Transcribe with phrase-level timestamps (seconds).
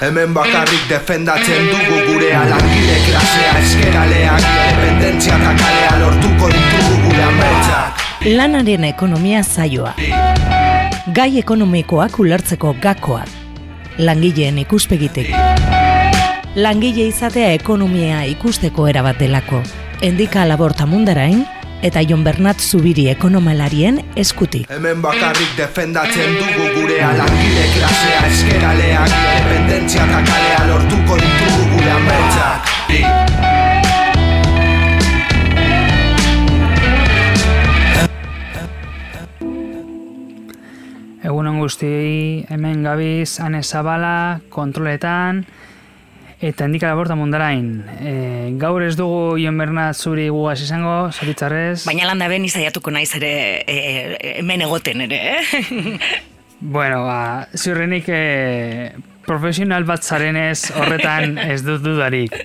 [0.00, 8.00] Hemen bakarrik defendatzen dugu gure alangile klasea eskeraleak Independentzia eta kalea lortuko ditugu gure ametsak
[8.38, 9.92] Lanaren ekonomia zaioa.
[11.18, 13.28] Gai ekonomikoak ulertzeko gakoak.
[13.98, 15.34] Langileen ikuspegitik.
[16.56, 19.60] Langile izatea ekonomia ikusteko erabat delako.
[20.00, 21.44] Endika laborta mundarain
[21.82, 24.68] eta Jon Bernat Zubiri ekonomalarien eskutik.
[24.70, 32.70] Hemen bakarrik defendatzen dugu gure alangile klasea eskeraleak Independentzia eta kalea lortuko ditugu gure ametsak.
[41.20, 45.44] Egunon guztiei, hemen gabiz, ane zabala, kontroletan,
[46.40, 47.84] eta endika laborta mundarain.
[48.00, 48.14] E,
[48.60, 51.84] gaur ez dugu Ion Bernat zuri gugaz izango, zoritzarrez.
[51.84, 55.96] Baina landa ben izaiatuko naiz ere e, e, hemen egoten ere, eh?
[56.60, 58.92] Bueno, ba, ziurrenik e,
[59.24, 62.36] profesional bat zarenez horretan ez dut dudarik.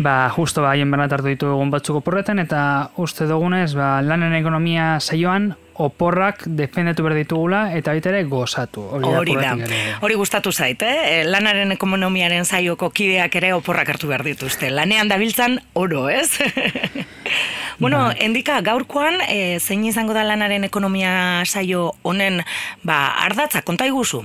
[0.00, 4.32] Ba, justo ba, Ion Bernat hartu ditu egun batzuko porretan, eta uste dugunez, ba, lanen
[4.36, 8.84] ekonomia saioan, oporrak defendatu behar ditugula eta baita ere gozatu.
[8.94, 9.54] Hori da,
[10.00, 11.22] hori gustatu zait, eh?
[11.26, 14.70] Lanaren ekonomiaren zaioko kideak ere oporrak hartu behar dituzte.
[14.70, 16.30] Lanean dabiltzan oro, ez?
[17.82, 22.42] bueno, endika, gaurkoan, e, zein izango da lanaren ekonomia saio honen,
[22.82, 24.24] ba, ardatza, konta iguzu?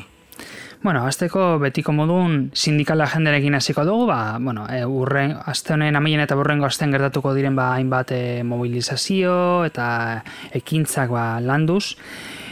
[0.82, 6.24] Bueno, azteko betiko modun sindikala jenderekin hasiko dugu, ba, bueno, e, urren, azte honen amien
[6.24, 9.90] eta burrengo azten gertatuko diren ba, hainbat e, mobilizazio eta
[10.56, 11.98] ekintzak ba, landuz,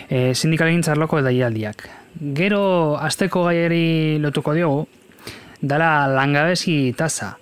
[0.09, 1.87] e, sindikalin txarloko edaialdiak.
[2.35, 2.61] Gero,
[2.99, 4.83] azteko gaiari lotuko diogu,
[5.61, 7.37] dala langabezi tasa.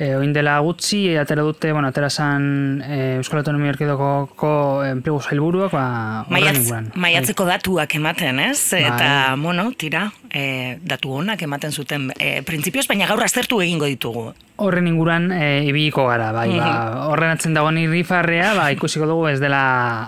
[0.00, 4.52] E, oin dela gutxi, atera dute, bueno, atera zan e, Euskal Autonomia Erkidokoko
[4.88, 8.62] enplegu zailburuak, ba, Maiatz, maiatzeko datuak ematen, ez?
[8.72, 8.80] Bai.
[8.88, 14.30] Eta, bueno, tira, e, datu honak ematen zuten e, printzipioz, baina gaur aztertu egingo ditugu.
[14.64, 16.72] Horren inguruan e, ibiliko gara, bai, ba,
[17.12, 19.62] horren atzen dagoen irrifarrea, ba, ikusiko dugu ez dela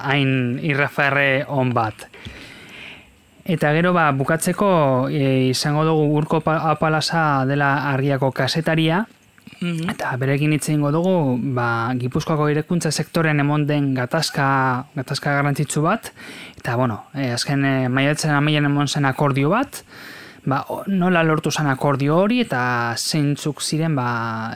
[0.09, 2.09] hain irrifarre on bat.
[3.45, 9.05] Eta gero, ba, bukatzeko e, izango dugu urko pa- apalasa dela argiako kasetaria,
[9.63, 9.91] Mhm.
[9.95, 11.67] Eta berekin hitz egingo dugu, ba,
[11.99, 14.47] Gipuzkoako irekuntza sektoren emon den gatazka,
[14.97, 16.11] gatazka garrantzitsu bat,
[16.59, 19.85] eta bueno, e, azken e, maiatzen amaian emon zen akordio bat,
[20.51, 22.63] ba, nola lortu zen akordio hori, eta
[22.99, 24.09] zeintzuk ziren, ba,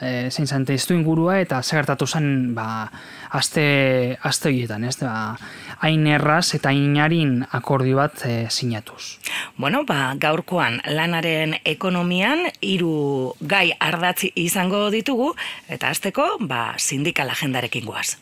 [0.03, 0.65] e, zein zen
[0.97, 2.91] ingurua, eta segertatu zen, ba,
[3.31, 5.37] aste, aste horietan, ez, ba,
[5.81, 9.17] hain erraz eta hainarin akordio bat e, sinatuz.
[9.57, 15.33] Bueno, ba, gaurkoan lanaren ekonomian hiru gai ardatzi izango ditugu
[15.69, 18.17] eta hasteko, ba, sindikal agendarekin goaz.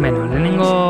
[0.00, 0.89] Beno, lehenengo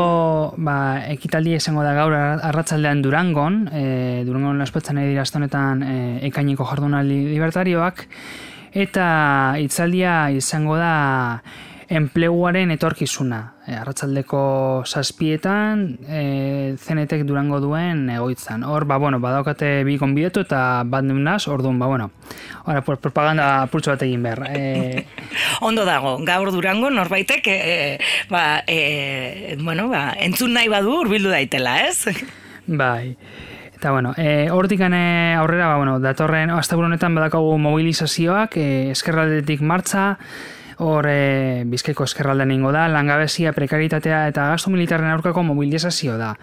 [0.57, 5.83] ba, ekitaldi izango da gaur ar- arratsaldean Durangon, e, Durangon ospetsan ari dira aste honetan
[5.83, 5.97] e,
[6.27, 8.07] ekainiko jardunaldi libertarioak,
[8.73, 11.41] eta hitzaldia izango da
[11.91, 13.41] enpleguaren etorkizuna.
[13.71, 18.65] E, arratsaldeko zazpietan, e, zenetek Durango duen egoitzan.
[18.67, 22.09] Hor, ba, bueno, badaukate bi gonbidetu eta bat naz, orduan, ba, bueno,
[22.65, 24.43] Ora, propaganda pultsu bat egin behar.
[24.51, 25.05] E,
[25.67, 27.97] Ondo dago, gaur durango norbaitek, e,
[28.29, 32.11] ba, e, bueno, ba, entzun nahi badu hurbildu daitela, ez?
[32.81, 33.15] Bai.
[33.71, 40.19] Eta bueno, e, hortik aurrera, ba, bueno, datorren, asteburu honetan badakagu mobilizazioak, e, eskerraldetik martza,
[40.81, 46.33] hor e, bizkaiko eskerraldean ingo da, langabezia, prekaritatea eta gasto militarren aurkako mobilizazio da.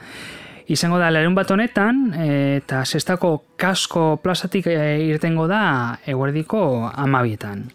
[0.70, 2.28] Izango da, larun bat honetan, e,
[2.60, 4.78] eta sestako kasko plazatik e,
[5.08, 5.60] irtengo da
[6.06, 6.60] eguerdiko
[6.92, 7.66] amabietan.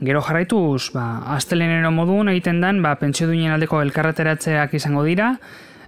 [0.00, 5.34] Gero jarraituz, ba, astelenero modun egiten dan, ba, pentsio duinen aldeko elkarreteratzeak izango dira,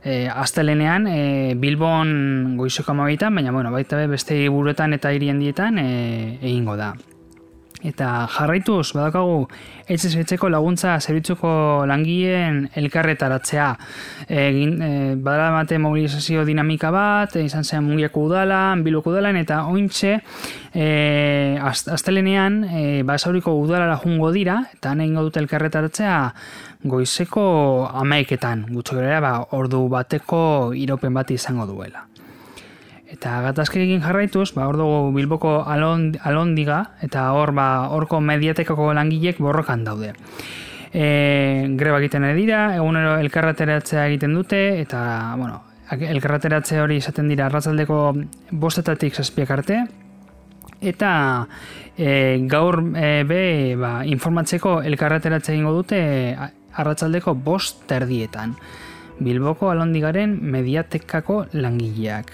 [0.02, 1.20] e, astelenean e,
[1.56, 5.88] Bilbon goizeko amabietan, baina bueno, baita be beste buruetan eta hirien dietan e,
[6.42, 6.96] egingo da.
[7.80, 9.46] Eta jarraituz, badakagu,
[9.88, 13.70] etxez etxeko laguntza zerbitzuko langileen elkarretaratzea.
[14.28, 19.62] Egin, e, badala mate mobilizazio dinamika bat, e, izan zen mungiako udalan, bilboko udalan, eta
[19.64, 20.18] ointxe,
[20.74, 26.34] e, az- astelenean, e, basauriko udalara jungo dira, eta han dute elkarretaratzea
[26.84, 32.09] goizeko amaiketan, gutxo gara, ba, ordu bateko iropen bat izango duela.
[33.10, 39.40] Eta gatazkekin jarraituz, ba, hor dugu Bilboko alond, alondiga, eta hor ba, horko mediatekako langilek
[39.42, 40.12] borrokan daude.
[40.92, 47.98] E, greba egiten dira, egunero elkarrateratzea egiten dute, eta, bueno, elkarrateratze hori izaten dira arratzaldeko
[48.52, 49.80] bostetatik zazpiak arte,
[50.80, 51.10] eta
[51.98, 53.42] e, gaur e, be
[53.78, 56.00] ba, informatzeko elkarrateratzea egingo dute
[56.38, 58.54] a- arratzaldeko bost terdietan.
[59.20, 62.30] Bilboko alondigaren mediatekako langileak.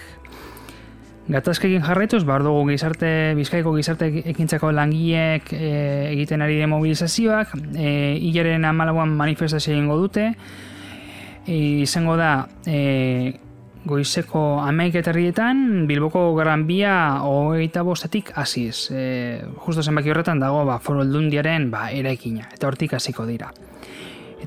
[1.27, 5.71] Gatazkekin jarraituz, bar dugu gizarte, bizkaiko gizarte ekintzako langileek e,
[6.13, 7.89] egiten ari den mobilizazioak, e,
[8.23, 10.29] hilaren amalagoan manifestazio egingo dute,
[11.43, 12.31] e, izango da
[12.63, 13.35] e,
[13.87, 16.95] goizeko ameik eterrietan, Bilboko Gran Bia
[17.27, 18.87] hogeita bostetik hasiz.
[18.95, 23.51] E, justo zenbaki horretan dago ba, foro eldundiaren ba, eraikina, eta hortik hasiko dira.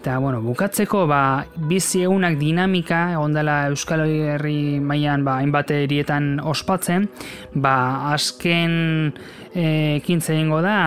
[0.00, 6.38] Eta, bueno, bukatzeko, ba, bizi egunak dinamika, egon dela Euskal Herri mailan ba, hainbat erietan
[6.40, 7.04] ospatzen,
[7.52, 7.74] ba,
[8.14, 8.72] azken
[9.52, 10.78] e, kintze egingo da,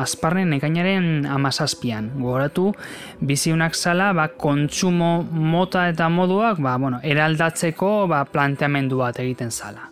[0.00, 2.14] azparren ekainaren amazazpian.
[2.16, 2.70] Gogoratu,
[3.20, 9.52] bizi egunak zala, ba, kontsumo mota eta moduak, ba, bueno, eraldatzeko ba, planteamendu bat egiten
[9.52, 9.90] zala.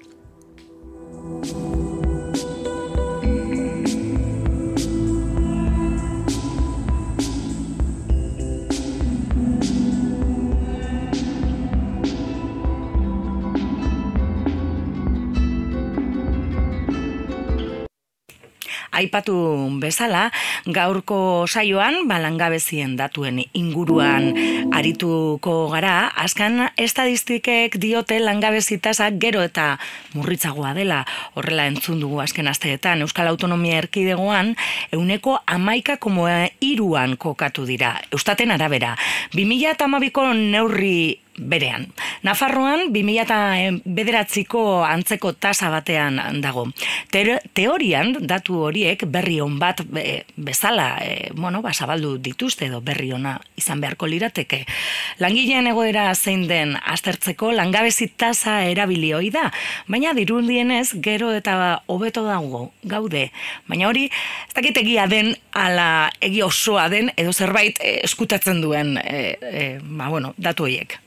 [19.00, 19.34] Aipatu
[19.80, 20.28] bezala,
[20.66, 24.30] gaurko saioan balangabezien datuen inguruan
[24.76, 29.72] arituko gara, askan estadistikek diote langabezitasak gero eta
[30.14, 31.02] murritzagoa dela,
[31.34, 34.54] horrela entzun dugu azken asteetan, Euskal Autonomia Erkidegoan,
[34.92, 36.28] euneko amaika komo
[36.60, 38.96] iruan kokatu dira, eustaten arabera.
[39.34, 41.86] 2000 eta amabiko neurri berean.
[42.22, 46.68] Nafarroan 2000 bederatziko antzeko tasa batean dago.
[47.54, 49.80] teorian, datu horiek berri on bat
[50.36, 54.64] bezala, e, bueno, ba, zabaldu dituzte edo berri ona izan beharko lirateke.
[55.18, 59.50] Langileen egoera zein den aztertzeko langabezi tasa erabili hoi da,
[59.88, 63.30] baina dirundienez gero eta hobeto dago gaude.
[63.68, 64.06] Baina hori,
[64.48, 70.08] ez dakit egia den, ala egi osoa den, edo zerbait eskutatzen duen, e, e, ba,
[70.08, 71.00] bueno, datu horiek.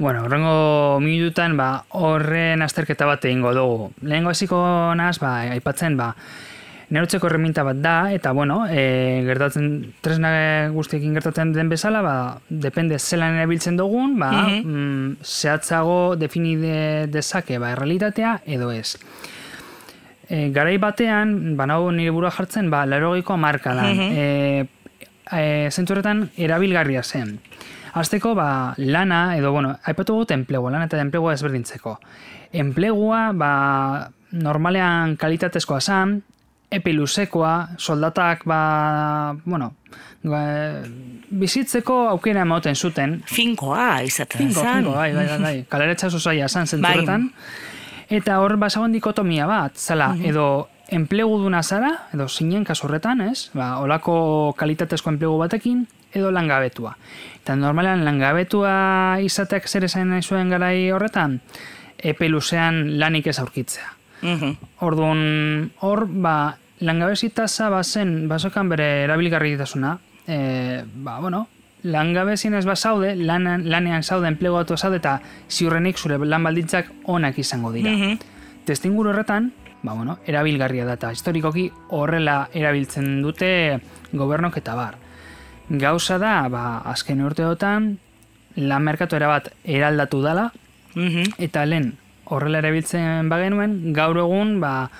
[0.00, 3.90] Bueno, horrengo minututan ba, horren azterketa bat egingo dugu.
[4.00, 4.56] Lehengo hasiko
[4.96, 6.14] naz, ba, aipatzen, ba,
[6.88, 9.68] nerotzeko erreminta bat da, eta bueno, e, gertatzen,
[10.00, 10.30] tresna
[10.72, 12.14] guztiekin gertatzen den bezala, ba,
[12.48, 15.14] depende zelan erabiltzen dugun, ba, mm -hmm.
[15.20, 18.96] zehatzago definide dezake ba, errealitatea edo ez.
[20.30, 23.82] E, garai batean, ba, nire burua jartzen, ba, larogiko marka da.
[23.82, 24.12] Mm -hmm.
[24.16, 24.66] e,
[25.32, 25.70] e,
[26.36, 27.38] erabilgarria zen.
[27.92, 31.98] Azteko, ba, lana, edo, bueno, aipatu gut enplegua, lana eta enplegua ezberdintzeko.
[32.52, 36.20] Enplegua, ba, normalean kalitatezkoa zan,
[36.70, 39.72] epe luzekoa, soldatak, ba, bueno,
[40.22, 40.42] ba,
[41.30, 43.18] bizitzeko aukera emoten zuten.
[43.26, 44.84] Finkoa, izaten Finko, zan.
[44.84, 45.56] finko, bai, bai, bai, bai.
[45.72, 47.30] Kalaretza zozaia zan zenturetan.
[48.10, 50.30] Eta hor, basagon dikotomia bat, zela, mhm.
[50.30, 50.46] edo
[50.90, 53.50] enplegu duna zara, edo zinen kasurretan, ez?
[53.54, 56.96] Ba, olako kalitatezko enplegu batekin, edo langabetua.
[57.40, 61.40] Eta normalean langabetua izateak zer esan nahi zuen garai horretan,
[61.98, 63.94] epe luzean lanik ez aurkitzea.
[64.22, 71.46] Mm Orduan, hor, ba, langabezi tasa bazen, basokan bere erabilgarritasuna, e, ba, bueno,
[71.82, 77.72] langabezien ez basaude, lan, lanean zaude, enplegoatu zaude, eta ziurrenik zure lan baldintzak onak izango
[77.72, 77.90] dira.
[77.90, 79.08] Mm -hmm.
[79.08, 81.12] horretan, ba, bueno, erabilgarria data.
[81.12, 83.80] Historikoki horrela erabiltzen dute
[84.12, 84.98] gobernok eta bar
[85.70, 87.94] gauza da, ba, azken urteotan,
[88.58, 90.50] lan merkatu bat eraldatu dala,
[90.94, 91.94] mm eta lehen
[92.24, 94.90] horrela erabiltzen bagenuen, gaur egun, ba,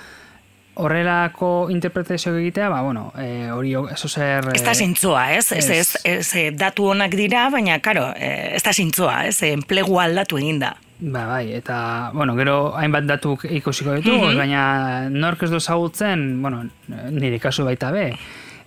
[0.81, 4.49] horrelako interpretazio egitea, ba, bueno, e, hori eso zer...
[4.55, 5.53] Ez da zintzoa, ez?
[5.53, 9.43] Ez, ez, ez, ez datu honak dira, baina, karo, e, ez da zintzoa, ez?
[9.51, 10.75] Enplegu aldatu egin da.
[11.01, 14.63] Ba, bai, eta, bueno, gero hainbat datuk ikusiko ditu, mm baina
[15.09, 16.67] nork ez dozagutzen, bueno,
[17.11, 18.11] nire kasu baita be,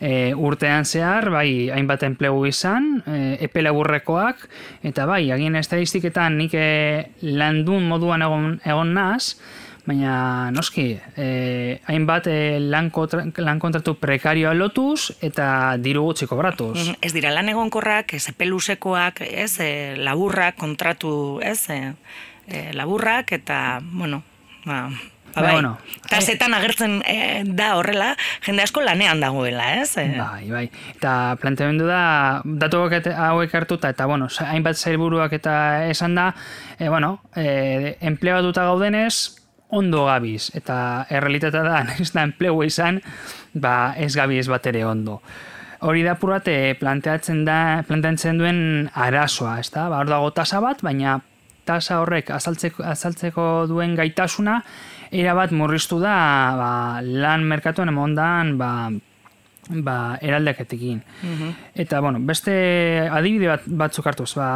[0.02, 4.48] e, urtean zehar, bai, hainbat enplegu izan, e, epe laburrekoak,
[4.90, 6.68] eta bai, agien estadistiketan nik e,
[7.22, 9.38] landun moduan egon, egon naz,
[9.86, 16.78] baina noski, e, hainbat e, lan, kontratu prekarioa lotuz eta diru gutxi kobratuz.
[16.78, 21.82] Mm, ez dira lan egonkorrak, ez epe luzekoak, ez, e, laburrak kontratu, ez, e,
[22.48, 24.24] e, laburrak, eta, bueno,
[24.66, 24.88] ba,
[25.34, 25.80] Ba, bai, bueno,
[26.12, 28.12] tasetan agertzen e, da horrela,
[28.46, 29.96] jende asko lanean dagoela, ez?
[29.98, 30.68] Bai, bai.
[30.94, 35.56] Eta planteamendu da, datu hauek hartuta, eta, bueno, hainbat zailburuak eta
[35.90, 36.28] esan da,
[36.78, 39.43] e, bueno, e, empleatuta gaudenez,
[39.74, 40.78] ondo gabiz, eta
[41.10, 43.02] errealitatea da, ez da enplegu izan,
[43.54, 45.20] ba, ez gabiz bat ere ondo.
[45.84, 48.60] Hori da purate planteatzen da, planteatzen duen
[48.94, 49.90] arazoa, ez da?
[49.92, 51.20] Ba, hor dago tasa bat, baina
[51.68, 54.60] tasa horrek azaltzeko, azaltzeko duen gaitasuna,
[55.14, 56.16] era bat murriztu da
[56.58, 56.72] ba,
[57.04, 58.72] lan merkatuan emondan ba,
[59.70, 61.04] ba, eraldaketekin.
[61.76, 62.54] Eta, bueno, beste
[63.12, 64.50] adibide bat, batzuk hartuz, ba,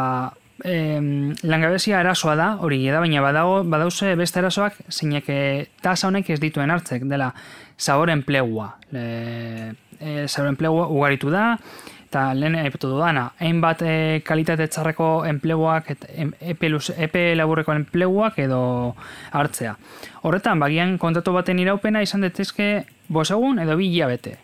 [0.64, 6.30] em, langabezia erasoa da, hori da, baina badago, badauze beste erasoak, zeinek eh, tasa honek
[6.34, 7.34] ez dituen hartzek, dela,
[7.80, 8.76] zabor enplegua.
[8.94, 11.58] E, e, zabor enplegua ugaritu da,
[12.08, 16.06] eta lehen epatu dudana, hainbat e, kalitate txarreko enpleguak, et,
[16.40, 18.96] epe, luze- epe laburreko enpleguak edo
[19.32, 19.76] hartzea.
[20.24, 24.38] Horretan, bagian kontatu baten iraupena izan detezke bos egun edo bi hilabete.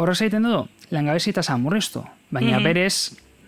[0.00, 2.02] Horrez egiten du, langabezi tasa murriztu,
[2.32, 2.64] baina Mhm.
[2.64, 2.94] berez,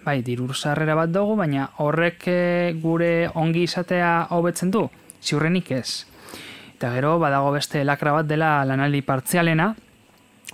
[0.04, 4.84] bai, dirur sarrera bat dugu, baina horrek eh, gure ongi izatea hobetzen du,
[5.22, 6.04] ziurrenik ez.
[6.74, 9.72] Eta gero, badago beste lakra bat dela lanaldi partzialena,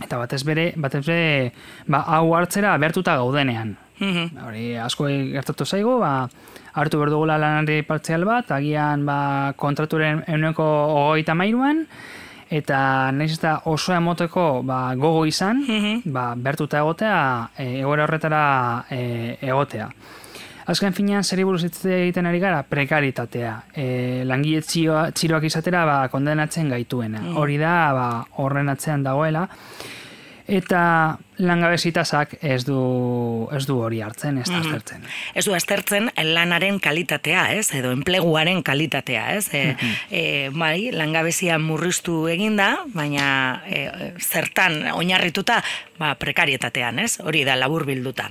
[0.01, 1.53] eta batez bere, batez bere,
[1.87, 3.77] ba, hau hartzera behartuta gaudenean.
[4.01, 4.39] Mhm.
[4.47, 6.31] Hori asko gertatu zaigu, ba,
[6.73, 11.85] hartu behar dugula lanari partzial bat, agian ba, kontraturen euneko ogoita mairuan,
[12.51, 16.03] eta nahiz eta oso emoteko ba, gogo izan, Mhm.
[16.13, 19.89] ba, bertuta egotea, e, egoera horretara e, egotea.
[20.71, 23.55] Azken finean, zeri buruz egiten ari gara, prekaritatea.
[23.75, 27.23] E, langile txiroak izatera ba, kondenatzen gaituena.
[27.35, 29.49] Hori da, ba, horren atzean dagoela.
[30.51, 30.83] Eta
[31.39, 32.77] langabezitasak ez du,
[33.55, 35.05] ez du hori hartzen, ez da aztertzen.
[35.39, 37.69] Ez du aztertzen lanaren kalitatea, ez?
[37.79, 39.47] Edo enpleguaren kalitatea, ez?
[39.55, 39.63] E,
[40.11, 43.31] e, bai, langabezia murriztu eginda, baina
[43.71, 43.87] e,
[44.19, 45.63] zertan oinarrituta,
[46.03, 47.15] ba, prekarietatean, ez?
[47.23, 48.31] Hori da labur bilduta.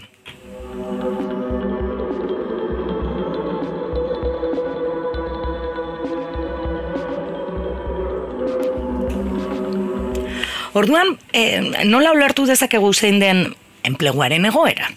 [10.77, 13.47] Orduan, e, nola ulertu dezakegu zein den
[13.87, 14.89] enpleguaren egoera?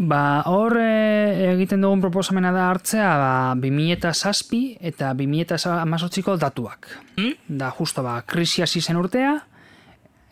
[0.00, 3.30] Ba, hor e, egiten dugun proposamena da hartzea ba,
[3.60, 6.88] 2007 eta 2018ko datuak.
[7.46, 9.36] Da, justo, ba, krisi hasi zen urtea,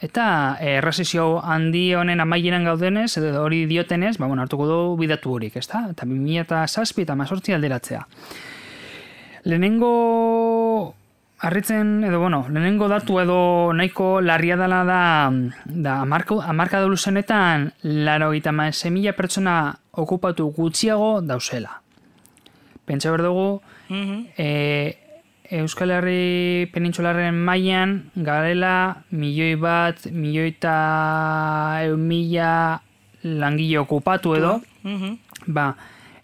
[0.00, 0.26] eta
[0.58, 5.58] e, erresizio handi honen amaieran gaudenez, edo hori diotenez, ba, bueno, hartuko du bidatu horik,
[5.60, 5.84] ezta?
[5.92, 8.06] Eta 2007 eta 18 alderatzea.
[9.44, 9.92] Lehenengo
[11.40, 15.30] harritzen, edo bueno, lehenengo datu edo nahiko larria dela da,
[15.64, 21.80] da amarka, amarka luzenetan, laro gita mila pertsona okupatu gutxiago dauzela.
[22.84, 24.96] Pentsa behar dugu, e,
[25.50, 30.74] Euskal Herri penintxularren mailan garela milioi bat, milioi eta
[31.86, 32.80] eun mila
[33.22, 35.18] langile okupatu edo, Mhm.
[35.46, 35.74] ba,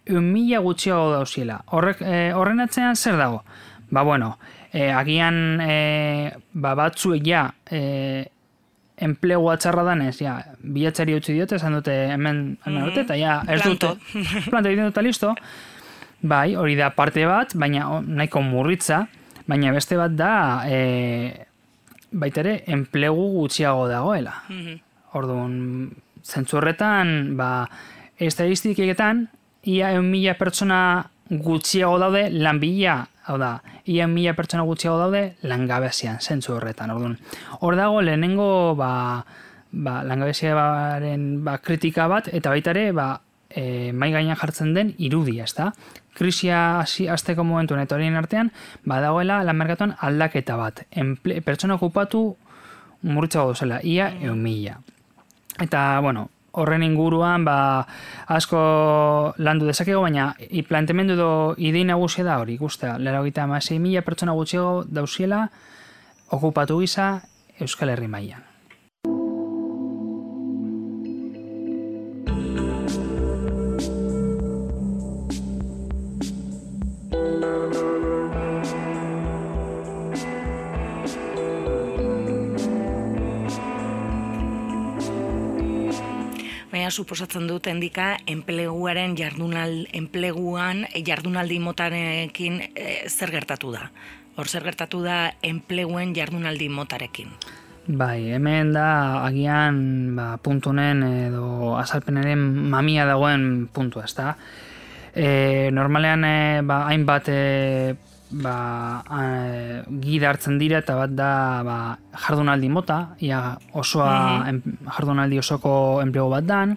[0.06, 1.62] eun mila gutxiago dauziela.
[1.66, 3.44] Horrek, e, horren atzean zer dago?
[3.90, 4.38] Ba, bueno,
[4.74, 8.26] e, agian e, ba, batzuek ja e,
[9.04, 13.60] enplegua txarra danez, ja, bilatzari utzi diote, esan dute hemen hemen dute, eta ja, ez
[13.62, 13.94] Planto.
[13.94, 15.32] dute, planto egiten dute listo,
[16.22, 19.04] bai, hori da parte bat, baina nahiko murritza,
[19.50, 20.34] baina beste bat da,
[20.66, 21.46] e,
[22.14, 24.36] baita ere, enplegu gutxiago dagoela.
[25.18, 25.56] Orduan,
[26.24, 27.66] zentzu horretan, ba,
[28.22, 29.26] estadistiketan,
[29.70, 30.80] ia eun mila pertsona
[31.30, 36.92] gutxiago daude lanbila, hau da, ia mila pertsona gutxiago daude langabezian, zentzu horretan.
[36.92, 37.18] Orduan,
[37.60, 39.24] hor dago lehenengo, ba,
[39.72, 43.08] ba, langabeziaren ba, kritika bat, eta baita ere, ba,
[43.48, 45.72] e, mai gainean jartzen den irudia, ezta?
[46.14, 48.52] Krisia hasteko momentuan eta horien artean,
[48.86, 50.84] badagoela lan merkatuan aldaketa bat.
[50.90, 52.26] Enple, pertsona okupatu
[53.04, 54.78] murritzago duzela, ia eun mila.
[55.60, 57.86] Eta, bueno, horren inguruan, ba,
[58.30, 60.30] asko landu dezakego, baina
[60.68, 65.48] plantemendu edo idei nagusia da hori, ikustea, lera hogeita mila pertsona gutxiago dauziela
[66.30, 67.22] okupatu gisa
[67.60, 68.53] Euskal Herri mailan.
[86.94, 93.88] Suposatzen dut endika enpleguaren jardunal enpleguan eh, jardunaldi motarekin eh, zer gertatu da.
[94.38, 97.34] Hor zer gertatu da enpleguen jardunaldi motarekin.
[97.84, 99.76] Bai, hemen da agian
[100.16, 102.40] ba, puntunen edo azalpenaren
[102.72, 104.36] mamia dagoen puntua, ezta?
[105.14, 107.40] E, normalean e, ba, hainbat e,
[108.42, 111.30] ba, e, gida hartzen dira eta bat da
[111.66, 111.78] ba,
[112.26, 113.40] jardunaldi mota, ia
[113.72, 116.76] osoa em, jardunaldi osoko enplegu bat dan,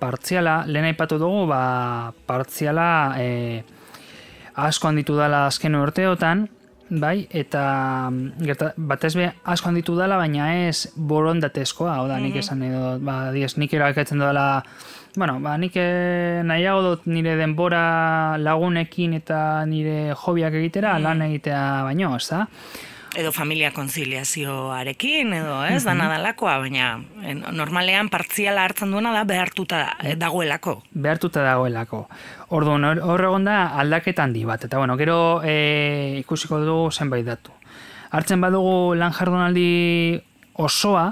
[0.00, 2.88] partziala, lehen aipatu dugu, ba, partziala
[3.20, 3.62] e,
[4.56, 6.46] asko handitu dela azken urteotan,
[6.88, 7.62] bai, eta
[8.10, 12.96] mm, gerta, batez be asko handitu dela, baina ez borondatezkoa, hau da, nik esan edo,
[13.04, 14.62] ba, diez, nik erakatzen dela,
[15.16, 21.62] bueno, ba, nik eh, nahiago dut nire denbora lagunekin eta nire hobiak egitera, lan egitea
[21.88, 22.44] baino, ez da?
[23.16, 26.86] edo familia konziliazioarekin, edo ez, mm dana dalakoa, baina
[27.22, 30.80] en, normalean partziala hartzen duena da behartuta eh, dagoelako.
[30.92, 32.00] Behartuta dagoelako.
[32.58, 37.24] Orduan, hor, hor egon da aldaketan handi bat, eta bueno, gero e, ikusiko dugu zenbait
[37.26, 37.54] datu.
[38.10, 40.20] Hartzen badugu lan jardunaldi
[40.66, 41.06] osoa,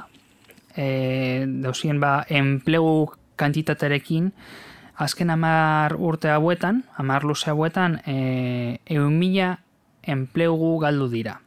[0.75, 4.33] e, dauzien ba, enplegu kantitaterekin,
[4.97, 9.59] azken amar urte hauetan, amar luze hauetan, e, eun mila
[10.03, 11.41] enplegu galdu dira.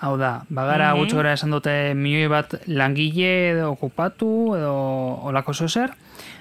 [0.00, 1.32] Hau da, bagara mm -hmm.
[1.32, 4.74] esan dute milioi bat langile edo okupatu edo
[5.28, 5.90] olako zozer,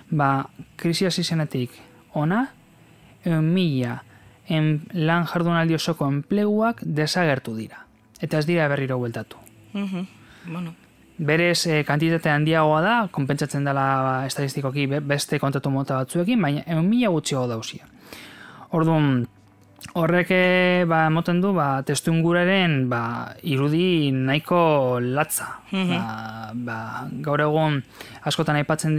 [0.09, 1.71] ba, krisi hasi zenetik
[2.13, 2.47] ona,
[3.25, 4.03] eun mila
[4.47, 7.85] en lan jardunaldi osoko enpleguak desagertu dira.
[8.19, 9.37] Eta ez dira berriro bueltatu.
[9.73, 10.07] Mm
[10.45, 10.88] bueno.
[11.19, 16.87] Berez, e, kantitate handiagoa da, konpentsatzen dela ba, estadistikoki beste kontatu mota batzuekin, baina egun
[16.87, 17.83] mila gutxiago dauzia.
[18.71, 19.25] Orduan,
[19.99, 23.01] horrek eh, ba, emoten du, ba, testu inguraren ba,
[23.43, 25.57] irudi nahiko latza.
[25.73, 26.07] Mm
[26.65, 27.75] ba, gaur egun,
[28.25, 28.95] askotan aipatzen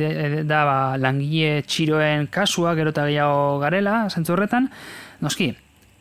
[0.46, 4.68] da ba, langile txiroen kasua, gero eta gehiago garela, zentzu horretan,
[5.24, 5.48] noski,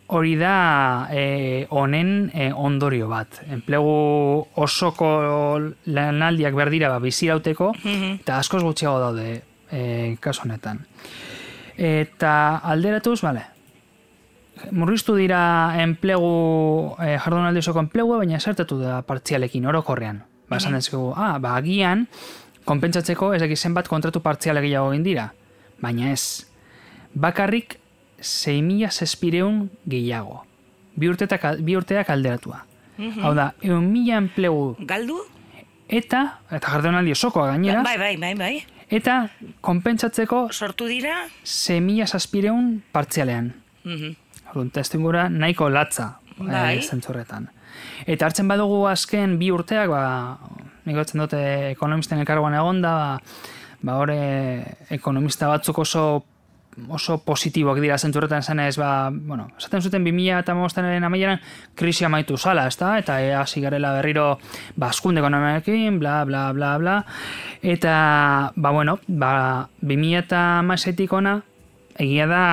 [0.10, 3.44] hori da e, honen e, ondorio bat.
[3.54, 3.92] Enplegu
[4.58, 5.10] osoko
[5.86, 8.20] lanaldiak berdira ba, bizirauteko, mhm.
[8.24, 9.28] eta askoz gutxiago daude
[9.70, 9.84] e,
[10.22, 10.82] kasu honetan.
[11.78, 12.34] Eta
[12.74, 13.46] alderatuz, bale,
[14.74, 15.42] murriztu dira
[15.84, 20.24] enplegu, e, jardunaldi osoko enplegu, baina esertetu da partzialekin, orokorrean.
[20.50, 21.13] Ba, esan mm -hmm.
[21.16, 22.08] ah, ba, agian,
[22.66, 25.34] konpentsatzeko ez zenbat kontratu partziale gehiago dira.
[25.80, 26.46] Baina ez,
[27.13, 27.80] bakarrik
[28.22, 30.44] 6.000 zespireun gehiago.
[30.96, 32.64] Bi, urtetak, bi urteak alderatua.
[33.00, 34.76] Mm Hau da, egun mila enplegu...
[34.88, 35.22] Galdu?
[35.88, 37.84] Eta, eta jardunaldi osokoa gainera.
[37.84, 38.54] Bai, bai, bai, bai.
[38.90, 39.30] Eta,
[39.62, 40.48] konpentsatzeko...
[40.52, 41.22] Sortu dira?
[41.46, 43.54] 6.000 zespireun partzialean.
[43.84, 44.72] Mm -hmm.
[44.72, 46.20] testingura nahiko latza.
[46.40, 46.78] Eh, bai.
[46.78, 47.50] E, zentzurretan.
[48.08, 50.38] Eta hartzen badugu azken bi urteak, ba,
[50.86, 51.40] nikotzen dute
[51.72, 53.20] ekonomisten elkargoan egon da, ba,
[53.82, 54.18] ba hori
[54.90, 56.24] ekonomista batzuk oso
[56.88, 61.39] oso positiboak dira zenturretan esan ez, ba, bueno, esaten zuten 2000 eta mamostenaren amaieran
[61.75, 62.98] krisi amaitu zala, ez da?
[63.00, 64.39] Eta e, hasi garela berriro
[64.75, 64.92] ba,
[66.00, 67.05] bla, bla, bla, bla.
[67.61, 71.42] Eta, ba, bueno, ba, 2000 eta maizetik ona,
[72.00, 72.44] egia da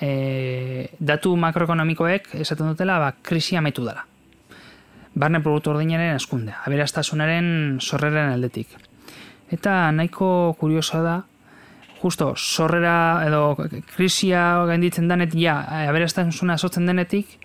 [0.00, 4.06] e, datu makroekonomikoek esaten dutela, ba, krisi amaitu dela.
[5.18, 8.76] Barne produktu ordinaren eskundea, aberastazunaren sorreren aldetik.
[9.52, 11.16] Eta nahiko kuriosa da,
[12.02, 13.56] justo sorrera edo
[13.94, 15.58] krisia gainditzen denet ja
[15.88, 17.38] aberastasuna sortzen denetik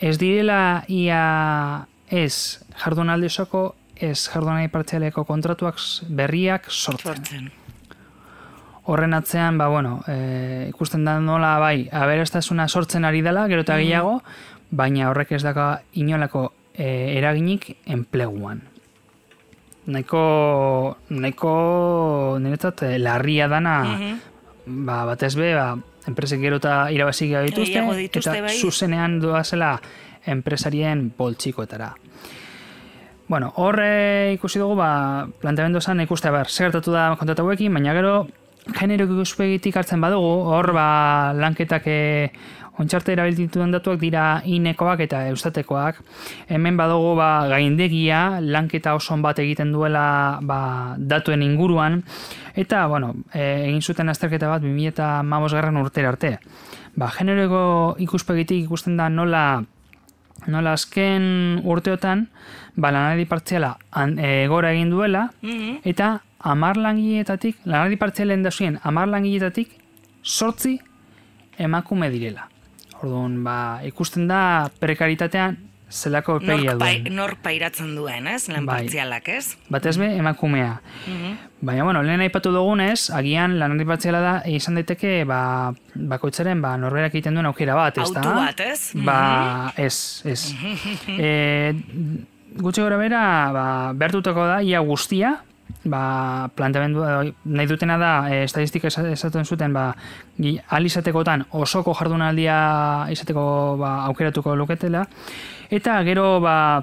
[0.00, 5.76] ez direla ia ez jardunaldi osoko ez jardunaldi partzialeko kontratuak
[6.08, 7.50] berriak sortzen.
[8.90, 13.76] Horren atzean, ba, bueno, e, ikusten da nola, bai, aberastasuna sortzen ari dela, gero eta
[13.76, 13.84] mm.
[13.84, 14.16] gehiago,
[14.70, 15.68] baina horrek ez daka
[16.00, 16.88] inolako e,
[17.20, 18.64] eraginik enpleguan
[19.90, 21.54] nahiko nahiko
[22.40, 24.18] niretzat eh, larria dana mm
[24.70, 25.74] ba, batez be ba,
[26.08, 28.56] enpresek gero eta irabazi dituzte, dituzte eta bai.
[28.56, 29.74] zuzenean doazela
[30.26, 31.94] enpresarien poltsikoetara.
[33.30, 38.26] Bueno, horre ikusi dugu, ba, planteamendu zen ikuste, ber, segertatu da kontatu baina gero,
[38.74, 42.32] genero ikuspegitik hartzen badugu, hor ba, lanketak eh,
[42.80, 45.98] Ontxarte erabiltituen datuak dira inekoak eta eustatekoak.
[46.48, 52.00] Hemen badugu ba, gaindegia, lanketa oso bat egiten duela ba, datuen inguruan.
[52.54, 55.10] Eta, bueno, e, egin zuten azterketa bat 2000 eta
[55.52, 56.38] garran urtera arte.
[56.96, 59.62] Ba, generoko ikuspegitik ikusten da nola
[60.46, 62.28] nola azken urteotan
[62.76, 63.76] ba, lanari partziala
[64.16, 65.82] e, gora egin duela mhm.
[65.84, 69.76] eta amar langileetatik, lanari partzialen da zuen amar langileetatik
[70.22, 70.78] sortzi
[71.58, 72.48] emakume direla.
[73.00, 75.56] Orduan, ba, ikusten da prekaritatean
[75.90, 77.08] zelako epeia duen.
[77.14, 78.44] Nor pairatzen duen, ez?
[78.48, 78.82] Lan bai.
[78.84, 79.56] partzialak, ez?
[79.68, 80.80] Bat be, emakumea.
[81.06, 86.70] Mm Baina, bueno, lehen aipatu dugunez, agian lan partziala da, izan daiteke, ba, bakoitzaren, ba,
[86.80, 88.22] norberak egiten duen aukera bat, ez da?
[88.22, 88.78] Autu bat, ez?
[88.94, 89.18] Ba,
[89.68, 89.84] mhm.
[89.84, 90.54] ez, ez.
[91.26, 91.74] e,
[92.56, 93.20] gutxe gora bera,
[93.52, 95.34] ba, behartutako da, ia guztia,
[95.84, 97.04] ba, planteamendu
[97.44, 99.94] nahi dutena da e, estadistika esaten zuten ba,
[100.68, 102.56] alizatekotan osoko jardunaldia
[103.12, 105.06] izateko ba, aukeratuko luketela
[105.70, 106.82] eta gero ba,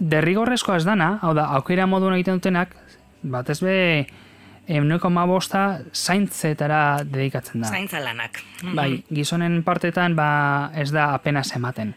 [0.00, 2.74] derrigorrezko ez dana, hau da, aukera moduan egiten dutenak
[3.22, 3.76] bat ez be
[4.68, 7.68] euneko mabosta zaintzetara dedikatzen da.
[7.68, 8.40] Zaintza lanak.
[8.76, 11.94] Bai, gizonen partetan ba, ez da apenas ematen.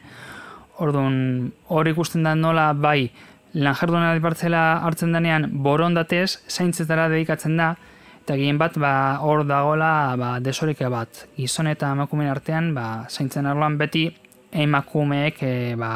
[0.83, 3.09] Orduan, hor ikusten da nola, bai,
[3.53, 7.75] lan jarduna partzela hartzen denean borondatez zaintzetara dedikatzen da
[8.27, 11.21] eta gehien bat ba, hor dagola ba, desoreke bat.
[11.37, 14.09] Gizon eta emakumeen artean ba, zaintzen arloan beti
[14.51, 15.91] emakumeek e, ba,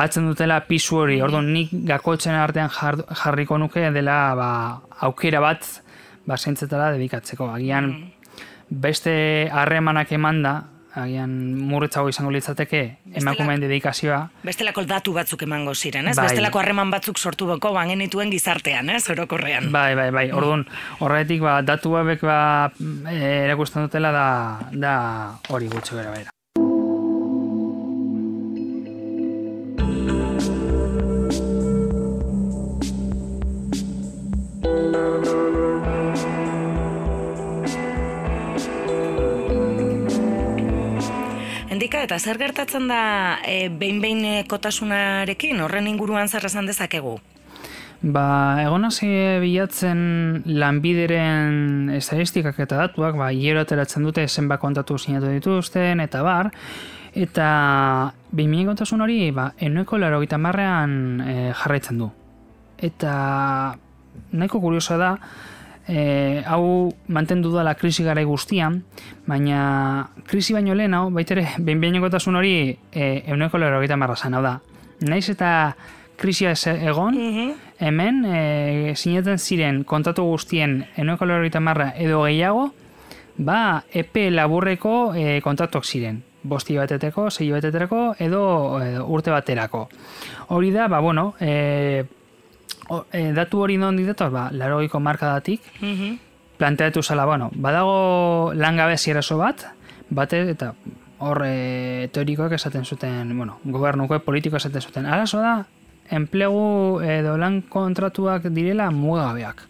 [0.00, 4.48] atzen dutela pisu hori, orduan nik gakotzen artean jar, jarriko nuke dela ba,
[5.04, 5.68] aukera bat
[6.24, 7.50] ba, zentzetara dedikatzeko.
[7.52, 7.92] Agian
[8.70, 9.12] beste
[9.52, 10.56] harremanak emanda,
[10.96, 11.32] agian
[11.68, 12.82] murritzago izango litzateke
[13.20, 14.20] emakumeen dedikazioa.
[14.46, 16.16] Bestelako datu batzuk emango ziren, ez?
[16.16, 16.28] Bai.
[16.30, 19.04] Bestelako harreman batzuk sortu beko bangenituen gizartean, ez?
[19.12, 19.70] Orokorrean.
[19.72, 20.28] Bai, bai, bai.
[20.36, 20.64] Orduan,
[21.04, 22.38] horretik ba, datu hauek ba,
[23.12, 24.30] e, erakusten dutela da,
[24.72, 24.96] da
[25.52, 26.35] hori gutxo bera bera.
[41.86, 47.12] Endika, eta zer gertatzen da e, behin kotasunarekin, horren inguruan zer esan dezakegu?
[48.02, 48.24] Ba,
[48.58, 49.06] egon hasi
[49.38, 56.50] bilatzen lanbideren estadistikak eta datuak, ba, hiero ateratzen dute zenbat kontatu sinatu dituzten, eta bar,
[57.14, 57.50] eta
[58.34, 62.10] behin kontasun hori, ba, enoeko laro marrean e, jarraitzen du.
[62.82, 63.78] Eta
[64.32, 65.18] nahiko kuriosa da,
[65.88, 68.82] e, hau mantendu dela krisi garai guztian,
[69.26, 74.42] baina krisi baino lehen hau, baitere, behin hori e, euneko lero gita marra zan, hau
[74.42, 74.60] da.
[75.00, 75.76] Naiz eta
[76.16, 77.16] krisia egon,
[77.78, 82.72] hemen e, sineten ziren kontatu guztien euneko lero gita marra edo gehiago,
[83.38, 86.22] ba, epe laburreko e, kontatuak ziren.
[86.46, 89.88] Bosti bateteko, zei bateteko, edo, edo urte baterako.
[90.54, 92.04] Hori da, ba, bueno, e,
[92.88, 95.62] o, e, datu hori non ditu, ba, larogeiko markadatik,
[96.56, 99.66] planteatu zala, bueno, badago langabezi eraso bat,
[100.10, 100.74] bate eta
[101.18, 105.06] hor e, teorikoak esaten zuten, bueno, gobernuko politiko esaten zuten.
[105.06, 105.64] Arazo da,
[106.10, 109.62] enplegu edo lan kontratuak direla mugagabeak.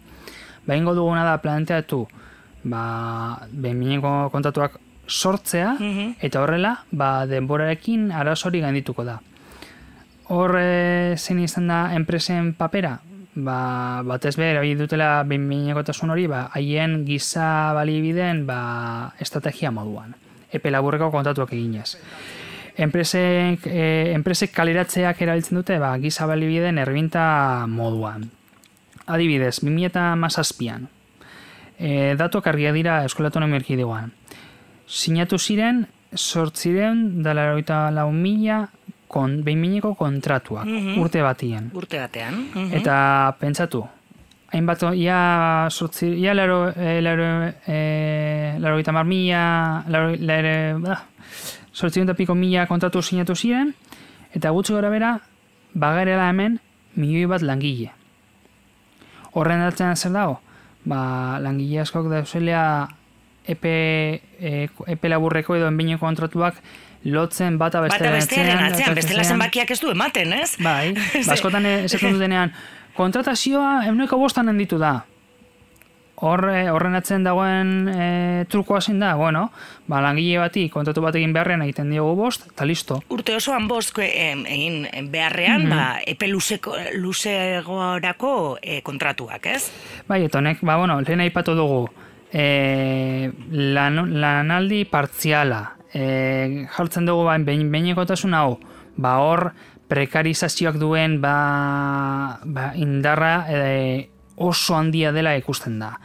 [0.67, 2.07] Behin duguna da planteatu,
[2.63, 5.77] ba, behin kontratuak sortzea,
[6.21, 9.21] eta horrela, ba, denborarekin arazorik gaindituko da.
[10.27, 12.97] Hor e, zein izan da enpresen papera?
[13.37, 15.69] Ba, batez be, erabili dutela behin
[16.09, 20.15] hori, ba, haien giza balibideen ba, estrategia moduan.
[20.51, 21.97] Epe laburreko kontatuak eginez.
[22.77, 28.25] Enpresek, e, enpresek kaleratzeak erabiltzen dute ba, giza balibideen erbinta moduan.
[29.05, 30.87] Adibidez, 2008an,
[31.77, 34.11] e, datuak argia dira Eskola Autonomia Erkidegoan.
[34.87, 37.53] Sinatu ziren, sortziren, dala
[37.91, 38.69] lau mila
[39.07, 40.99] kon, behinmineko kontratuak, Mhm.
[40.99, 41.71] urte batien.
[41.73, 42.49] Urte batean.
[42.53, 42.73] mhm.
[42.73, 43.85] Eta pentsatu,
[44.51, 50.97] hainbat, ia, sortzi, ia laro, e, laro, e, laro gita mar mila, laro, laro,
[51.71, 53.73] sortzi piko mila kontratu sinatu ziren,
[54.33, 55.19] eta gutxi gora bera,
[55.73, 56.59] bagarela hemen,
[56.95, 57.91] milioi bat langile.
[59.33, 60.39] Horren datzen zer dago?
[60.85, 62.87] Ba, langile askok dauzelea
[63.45, 66.55] epe, e, epe laburreko edo enbineko kontratuak
[67.11, 69.35] lotzen bata Bata bestearen bestearen atzean, bestela atzean.
[69.37, 70.55] zenbakiak ez du ematen, ez?
[70.59, 70.93] Bai,
[71.29, 72.51] baskotan esaten dutenean,
[72.97, 75.05] kontratazioa euneko bostan henditu da.
[76.17, 79.51] Hor, eh, horren atzen dagoen e, trukoa zein da, bueno,
[79.85, 82.97] ba, langile bati kontratu bat egin beharrean egiten diogu bost, eta listo.
[83.13, 85.69] Urte osoan bost em, egin beharrean, Mhm.
[85.69, 89.69] ba, epe luzeko, luzegorako e, kontratuak, ez?
[90.07, 91.83] Bai, eta honek, ba, bueno, lehen aipatu dugu,
[92.33, 98.59] e, lan, lanaldi partziala, e, jartzen dugu ba, behin, behinekotasun hau,
[98.97, 99.51] ba, hor,
[99.87, 105.95] prekarizazioak duen ba, ba, indarra e, oso handia dela ikusten da.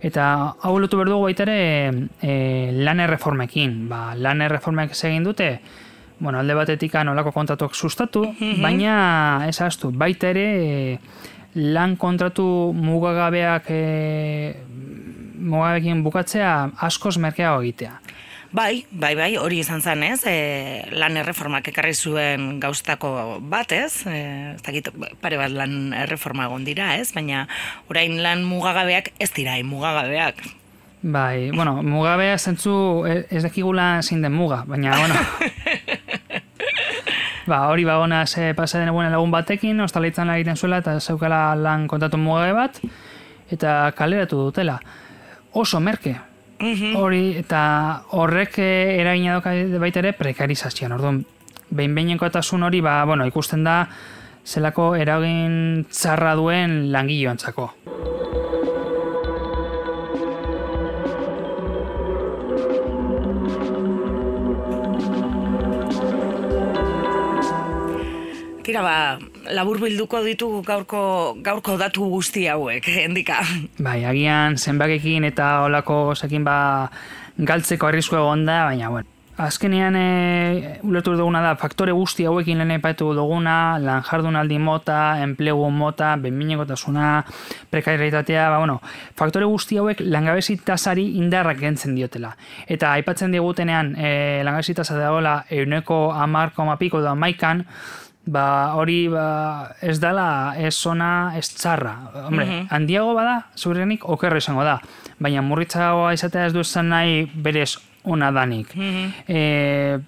[0.00, 0.24] Eta
[0.64, 1.58] hau lotu behar dugu baita ere
[2.24, 2.32] e,
[2.72, 3.84] lan erreformekin.
[3.90, 5.50] Ba, lan erreformek egin dute,
[6.20, 8.24] bueno, alde batetik nolako kontratuak sustatu,
[8.60, 10.98] baina ez ahaztu, baita ere e,
[11.60, 14.54] lan kontratu mugagabeak e,
[15.40, 16.54] mugagabekin bukatzea
[16.88, 18.00] askoz merkeago egitea.
[18.50, 20.24] Bai, bai, bai, hori izan zen, ez?
[20.26, 24.02] E, lan erreformak ekarri zuen gauztako bat, ez?
[24.10, 24.22] E,
[24.56, 24.88] ez dakit,
[25.22, 27.12] pare bat lan erreforma egon dira, ez?
[27.14, 27.44] Baina
[27.92, 30.42] orain lan mugagabeak ez dira, hain mugagabeak.
[31.02, 32.72] Bai, bueno, mugabea zentzu
[33.06, 35.14] e- ez dakigula zein den muga, baina, bueno...
[37.50, 40.98] ba, hori ba, ona ze pasa den egunen lagun batekin, ostalitzan lan egiten zuela, eta
[40.98, 42.82] zeukala lan kontatu mugabe bat,
[43.48, 44.80] eta kaleratu dutela.
[45.54, 46.16] Oso merke,
[46.96, 47.62] hori, eta
[48.16, 51.22] horrek eh, eragina doka baita ere prekarizazioan, orduan,
[51.70, 53.82] behin behinekotasun hori, ba, bueno, ikusten da,
[54.46, 57.70] zelako eragin txarra duen langilloantzako.
[68.62, 71.02] Tira, ba, labur bilduko ditugu gaurko,
[71.42, 73.40] gaurko datu guzti hauek, endika.
[73.78, 76.58] Bai, agian zenbakekin eta olako gozekin ba
[77.38, 79.08] galtzeko arrisku egon da, baina bueno,
[79.40, 85.70] azkenean e, ulertu duguna da faktore guzti hauekin lehen aipatu duguna, lan jardunaldi mota, enplegu
[85.72, 87.12] mota, benminekotasuna,
[87.72, 88.80] prekarietatea, ba, bueno,
[89.16, 92.34] faktore guzti hauek langabezi tasari indarrak gentzen diotela.
[92.68, 94.12] Eta aipatzen digutenean e,
[94.44, 97.64] langabezi tasa dagoela euneko amar koma piko da maikan,
[98.26, 101.94] ba, hori ba, ez dala ez zona ez txarra.
[102.26, 104.78] Hombre, mm handiago bada, zurenik okerro izango da.
[105.18, 108.74] Baina murritzagoa izatea ez du esan nahi berez ona danik.
[108.76, 109.12] Mm -hmm.
[109.28, 109.98] e,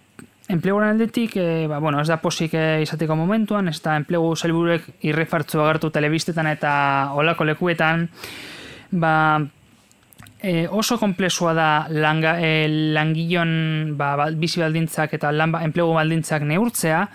[0.48, 4.83] enpleguaren aldetik, e, ba, bueno, ez da posik e, izateko momentuan, ez da enplegu zelburek
[5.01, 8.09] irrefartzu agertu telebistetan eta olako lekuetan,
[8.90, 9.40] ba,
[10.42, 15.94] e, oso komplexua da langa, e, langilon ba, ba, bizi baldintzak eta lan, ba, enplegu
[15.94, 17.07] baldintzak neurtzea,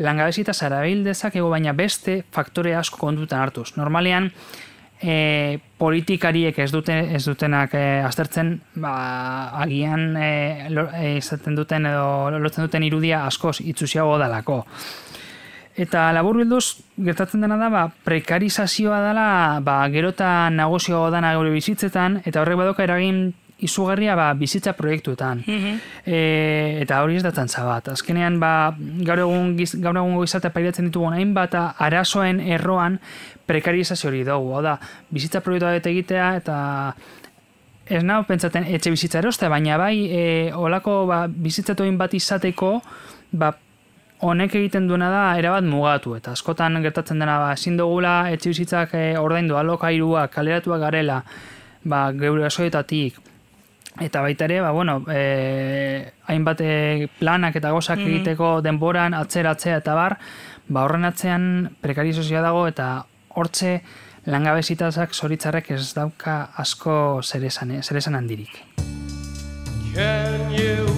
[0.00, 3.76] langabezita zara dezak ego baina beste faktore asko kondutan hartuz.
[3.76, 4.30] Normalean,
[5.02, 8.94] e, politikariek ez dute ez dutenak e, aztertzen ba,
[9.62, 10.30] agian e,
[11.16, 14.64] izaten duten edo lotzen duten irudia askoz itzusiago dalako.
[15.80, 19.28] Eta labur bilduz, gertatzen dena da, ba, prekarizazioa dela,
[19.64, 25.44] ba, gerota negozioa dana gure bizitzetan, eta horrek badoka eragin izugarria ba, bizitza proiektuetan.
[25.46, 25.78] Mm
[26.10, 27.90] eta hori ez da tantza bat.
[27.92, 28.72] Azkenean, ba,
[29.06, 29.52] gaur egun,
[29.84, 32.98] gaur egun gizatea pairatzen ditugu hainbat arazoen erroan
[33.46, 34.54] prekarizazio hori dugu.
[34.56, 34.76] Hau da,
[35.12, 36.56] bizitza proiektua dut egitea eta
[37.90, 40.24] ez nahu pentsaten etxe bizitza eroste, baina bai e,
[40.56, 42.78] olako ba, bizitzatoin bat izateko
[43.32, 43.52] ba,
[44.20, 48.94] honek egiten duena da erabat mugatu eta askotan gertatzen dena ba, ezin dugula etxe bizitzak
[48.94, 51.22] e, ordaindu alokairuak, kaleratuak garela
[51.84, 53.20] ba, geure asoetatik
[54.00, 58.06] Eta baita ere, ba, bueno, e, hainbat e, planak eta gozak mm.
[58.06, 60.14] egiteko denboran, atzera-atzea eta bar,
[60.68, 61.44] ba, horren atzean
[61.82, 62.86] prekarizozia dago eta
[63.34, 63.80] hortze
[64.30, 68.62] langabezitazak zoritzarrek ez dauka asko zeresan, eh, zeresan handirik.
[69.92, 70.89] Can you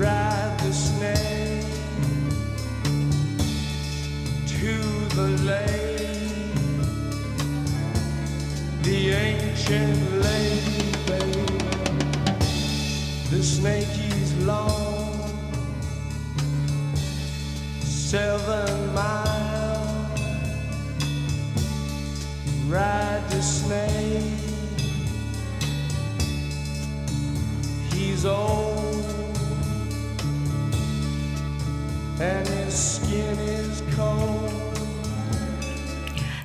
[0.00, 1.66] ride the snake
[4.46, 4.74] to
[5.14, 6.54] the lake,
[8.82, 11.58] the ancient lake, baby.
[13.30, 15.28] The snake is long,
[17.82, 20.20] seven miles.
[22.68, 24.22] Ride the snake.
[27.92, 28.69] He's old.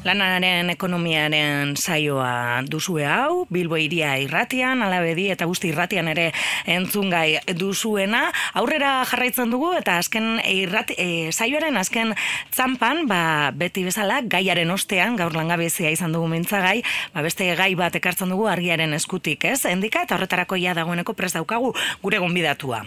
[0.05, 6.29] Lanaren ekonomiaren saioa duzue hau, Bilbo iria irratian, alabedi eta guzti irratian ere
[6.69, 8.27] entzungai duzuena.
[8.61, 12.13] Aurrera jarraitzen dugu eta azken irrati, e, saioaren azken
[12.53, 16.83] txampan, ba, beti bezala, gaiaren ostean, gaur langabezia izan dugu mintzagai,
[17.15, 19.65] ba, beste gai bat ekartzen dugu argiaren eskutik, ez?
[19.65, 21.73] Endika eta horretarako ja dagoeneko prest daukagu
[22.05, 22.85] gure gonbidatua.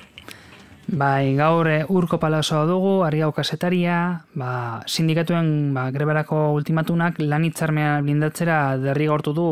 [0.88, 7.98] Bai, gaur eh, urko palazoa dugu, argiau kasetaria, ba, sindikatuen ba, greberako ultimatunak lan hitzarmea
[8.01, 9.48] blindatzera derrigortu du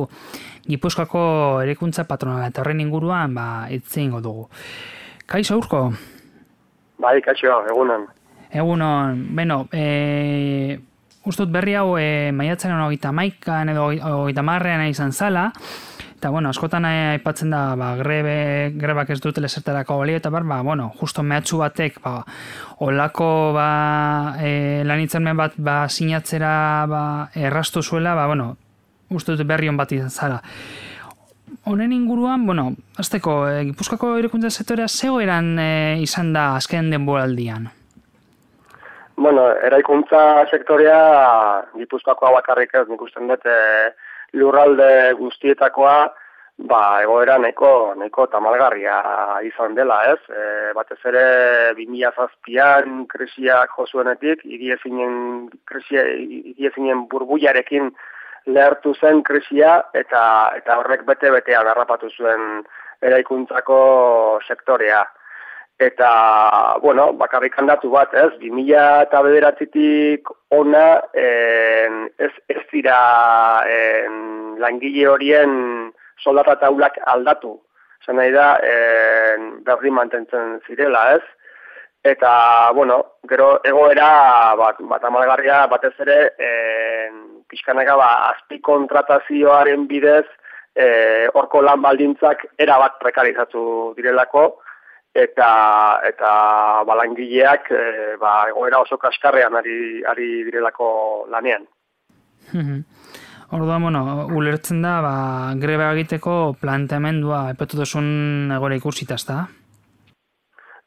[0.67, 1.21] Gipuzkoako
[1.63, 4.49] erekuntza patronala eta horren inguruan ba, itzeingo dugu.
[5.29, 5.83] Kaixo urko?
[7.05, 8.09] Bai, kaixo, egunan.
[8.57, 10.79] Egunon, beno, e,
[11.29, 15.51] ustut berri hau e, maiatzaren hogeita maikan edo hogeita marrean izan zala,
[16.27, 20.57] Eta, bueno, askotan aipatzen da, ba, grebe, grebak ez dutele zertarako balio, eta bar, ba,
[20.67, 22.25] bueno, justo mehatxu batek, ba,
[22.83, 23.67] olako, ba,
[24.43, 26.51] e, lanitzermen bat, ba, sinatzera,
[26.91, 28.57] ba, errastu zuela, ba, bueno,
[29.15, 30.41] uste dut berri bat izan zara.
[31.63, 37.71] Honen inguruan, bueno, azteko, e, Gipuzkoako irekuntza sektorea zego eran e, izan da azken denboraldian?
[39.15, 40.99] Bueno, eraikuntza sektorea
[41.77, 43.95] Gipuzkoako bakarrik ez, nik dut, e,
[44.37, 45.97] lurralde guztietakoa
[46.57, 48.97] ba, egoera neko, neko tamalgarria
[49.45, 50.21] izan dela, ez?
[50.31, 51.25] E, batez ere
[51.77, 57.93] 2007an krisiak josuenetik, igiezinen krisia, igiezinen burbuiarekin
[58.47, 60.23] lehertu zen krisia eta
[60.57, 62.65] eta horrek bete-betean harrapatu zuen
[63.03, 63.79] eraikuntzako
[64.47, 65.05] sektorea.
[65.79, 72.97] Eta, bueno, bakarrik handatu bat, ez, 2000 eta bederatzitik ona, en, ez, ez dira
[73.69, 75.53] en, langile horien
[76.25, 77.59] soldata taulak aldatu.
[78.07, 81.23] Zer nahi da, en, berri mantentzen zirela, ez?
[82.09, 84.11] Eta, bueno, gero egoera
[84.57, 90.25] bat, bat amalgarria batez ere, en, pixkanaka ba, azpi kontratazioaren bidez,
[90.73, 90.87] e,
[91.35, 94.55] orko lan baldintzak erabat prekarizatu direlako,
[95.17, 95.51] eta
[96.05, 96.31] eta
[96.89, 97.83] balangileak e,
[98.21, 100.89] ba, egoera oso kaskarrean ari, ari direlako
[101.33, 101.67] lanean.
[103.57, 104.03] Orduan, bueno,
[104.35, 105.15] ulertzen da, ba,
[105.63, 109.45] greba egiteko planteamendua epatu duzun egora ikusita, ezta?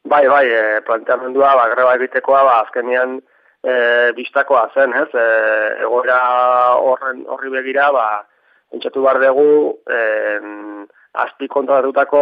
[0.04, 3.18] Bai, bai, e, planteamendua, ba, greba egitekoa, ba, azkenian
[3.64, 3.74] e,
[4.16, 5.08] bistakoa zen, ez?
[5.14, 5.26] E,
[5.86, 6.20] egoera
[6.80, 8.06] horren horri begira, ba,
[8.76, 10.00] entzatu bar dugu, e,
[11.12, 12.20] azpi kontratatutako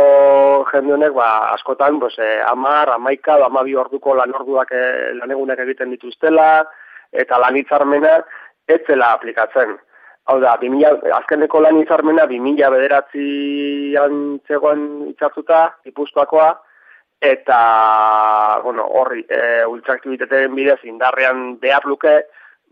[0.73, 5.61] jende honek ba, askotan pues, eh, amar, amaika, amabi orduko lan orduak eh, lan egunak
[5.65, 6.65] egiten dituztela,
[7.13, 8.19] eta lan hitzarmena
[8.69, 9.77] etzela aplikatzen.
[10.29, 14.17] Hau da, 2000, azkeneko lan hitzarmena 2000 bederatzian
[14.49, 16.49] zegoen hitzartuta, ipuzkoakoa,
[17.21, 17.61] eta
[18.63, 22.13] bueno, horri, e, ultraktibitateen bidez indarrean behar luke,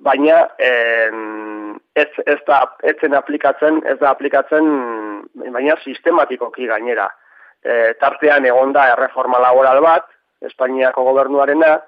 [0.05, 4.69] baina en, ez, ez da etzen aplikatzen, ez da aplikatzen
[5.35, 7.09] baina sistematikoki gainera.
[7.65, 10.09] E, tartean egonda erreforma laboral bat,
[10.45, 11.79] Espainiako gobernuarena,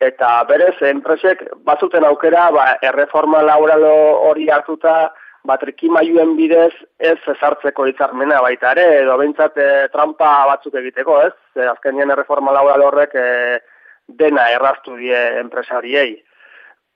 [0.00, 5.12] eta berez, enpresek bazuten aukera, ba, erreforma laboral hori hartuta,
[5.44, 11.34] batriki maioen bidez ez ezartzeko hitzarmena baita ere, edo behintzat e, trampa batzuk egiteko, ez?
[11.56, 13.26] E, azkenien erreforma laboral horrek e,
[14.08, 16.16] dena erraztu die enpresariei.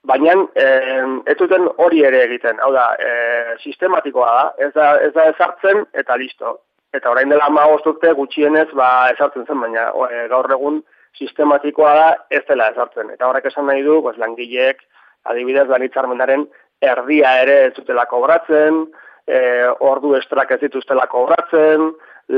[0.08, 5.12] Baina eh, ez duten hori ere egiten, hau da, eh, sistematikoa da, ez da, ez
[5.12, 6.54] da ezartzen eta listo.
[6.96, 10.80] Eta orain dela ma urte gutxienez ba, ezartzen zen, baina e, gaur egun
[11.18, 13.10] sistematikoa da ez dela ezartzen.
[13.12, 14.80] Eta horrek esan nahi du, pues, langileek
[15.28, 16.46] adibidez lanitzarmenaren
[16.80, 18.86] erdia ere ez dutela kobratzen,
[19.28, 19.38] e,
[19.84, 21.90] ordu estrak ez dituztela kobratzen,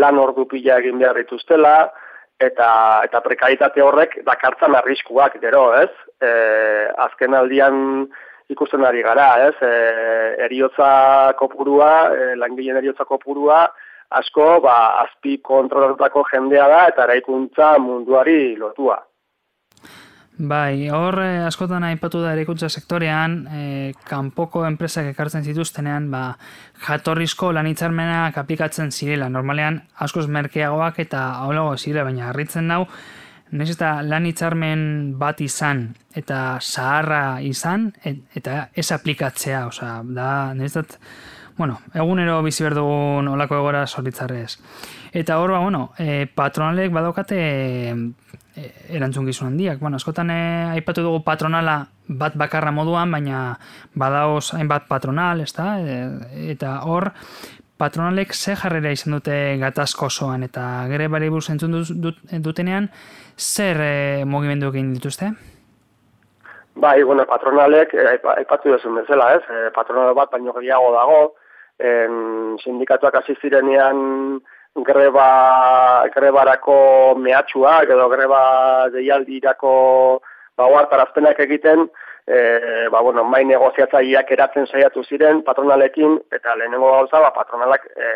[0.03, 1.93] lan ordu pila egin behar dituztela,
[2.41, 2.71] eta
[3.05, 5.91] eta prekaritate horrek dakartzan arriskuak gero, ez?
[6.21, 6.31] E,
[7.07, 8.09] azken aldian
[8.51, 9.55] ikusten ari gara, ez?
[9.61, 9.75] E,
[10.47, 10.91] eriotza
[11.39, 13.67] kopurua, e, langileen eriotza kopurua,
[14.21, 18.99] asko, ba, azpi kontrolatutako jendea da, eta eraikuntza munduari lotua.
[20.41, 26.23] Bai, hor eh, askotan aipatu da erekuntza sektorean, eh, kanpoko enpresak ekartzen zituztenean, ba,
[26.87, 29.29] jatorrizko lanitzarmenak aplikatzen zirela.
[29.29, 32.87] Normalean, askoz merkeagoak eta haulago zire, baina harritzen dau,
[33.51, 34.29] Nez eta lan
[35.19, 40.73] bat izan eta zaharra izan eta ez aplikatzea, oza, da, nez
[41.57, 44.57] bueno, egunero bizi behar dugun olako egora zoritzarrez.
[45.13, 49.81] Eta hor, ba, bueno, e, patronalek badaukate e, erantzun gizun handiak.
[49.81, 50.41] Bueno, askotan e,
[50.77, 53.57] aipatu dugu patronala bat bakarra moduan, baina
[53.95, 55.73] badaoz hainbat patronal, ezta?
[55.83, 55.97] E,
[56.55, 57.11] eta hor,
[57.81, 62.91] patronalek ze jarrera izan dute gatazko osoan eta gere bari buruz entzun dut, dutenean,
[63.37, 63.95] zer e,
[64.29, 65.33] mugimendu egin dituzte?
[66.81, 69.43] Bai, bueno, patronalek, eh, aipatu duzun bezala, ez?
[69.51, 71.21] E, patronal bat baino gehiago dago,
[71.81, 74.41] en, sindikatuak hasi zirenean
[74.77, 78.43] greba, grebarako mehatxuak edo greba
[78.95, 79.73] deialdirako
[80.61, 81.89] bauartarazpenak egiten,
[82.27, 88.11] e, ba, bueno, mai negoziatzaileak eratzen saiatu ziren patronalekin, eta lehenengo gauza, ba, patronalak e,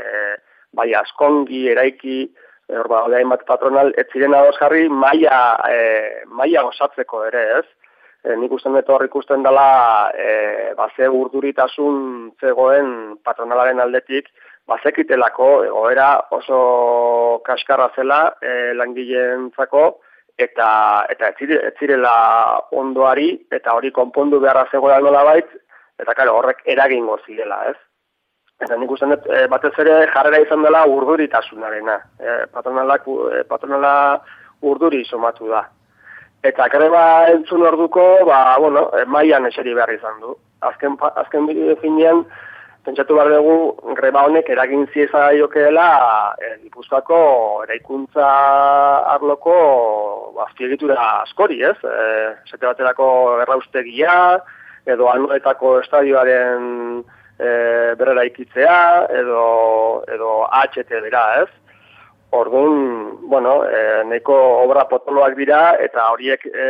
[0.77, 2.19] bai askongi, eraiki,
[2.69, 5.41] e, hor ba, hainbat patronal, ez ziren ados jarri, maia,
[5.71, 5.81] e,
[6.31, 7.67] maia gozatzeko ere, ez?
[8.25, 14.31] E, nik usten dut hor ikusten dela, e, ba, ze urduritasun zegoen patronalaren aldetik,
[14.69, 19.85] ba, zekitelako, egoera oso kaskarra zela e, langileentzako,
[20.39, 20.69] eta
[21.13, 22.15] eta ez zirela
[22.75, 25.51] ondoari eta hori konpondu beharra zegoela nola bait,
[26.01, 27.77] eta karo, horrek eragingo zirela, ez?
[28.65, 31.97] Eta nik uste e, batez ere jarrera izan dela urduritasunarena.
[32.21, 33.95] E, patronalak, e, patronala
[34.63, 35.65] urduri somatu da.
[36.45, 40.37] Eta greba entzun orduko, ba, bueno, e, maian eseri behar izan du.
[40.65, 42.25] Azken, azken bideo finean,
[42.85, 45.89] pentsatu behar dugu greba honek eragin zieza jokeela
[46.37, 47.19] e, Gipuzkoako
[47.65, 48.29] eraikuntza
[49.15, 49.55] arloko
[50.47, 51.77] azpiegitura askori, ez?
[51.81, 52.05] E,
[52.51, 53.09] Zete baterako
[53.45, 54.17] erraustegia,
[54.87, 57.03] edo anuetako estadioaren
[57.39, 57.49] e,
[57.99, 58.79] berrera ikitzea,
[59.21, 59.45] edo,
[60.15, 61.51] edo HT dira, ez?
[62.35, 66.69] Orduan, bueno, e, neko obra potoloak dira, eta horiek e,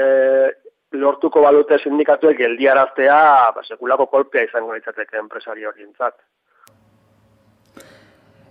[0.94, 3.18] lortuko balute sindikatuek geldiaraztea
[3.56, 6.16] ba, sekulako kolpea izango litzateke enpresari horientzat.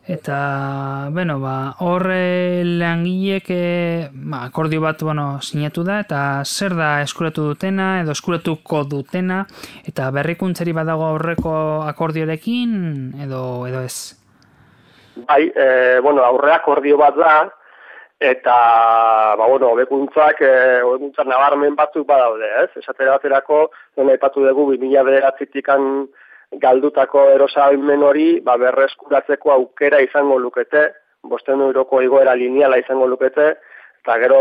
[0.03, 6.89] Eta, bueno, ba, horre langilek e, ba, akordio bat bueno, sinatu da, eta zer da
[7.05, 9.45] eskuratu dutena, edo eskuratuko dutena,
[9.87, 11.55] eta berrikuntzeri badago aurreko
[11.87, 12.75] akordiorekin,
[13.23, 14.19] edo, edo ez?
[15.23, 17.37] Bai, e, bueno, aurre akordio bat da,
[18.23, 22.69] eta ba bueno, hobekuntzak eh hobekuntzak nabarmen batzuk badaude, ez?
[22.79, 26.07] Esatera baterako, non aipatu dugu 2009tikan
[26.63, 30.85] galdutako erosalmen hori, ba berreskuratzeko aukera izango lukete,
[31.27, 33.49] 500 euroko igoera lineala izango lukete,
[34.03, 34.39] eta gero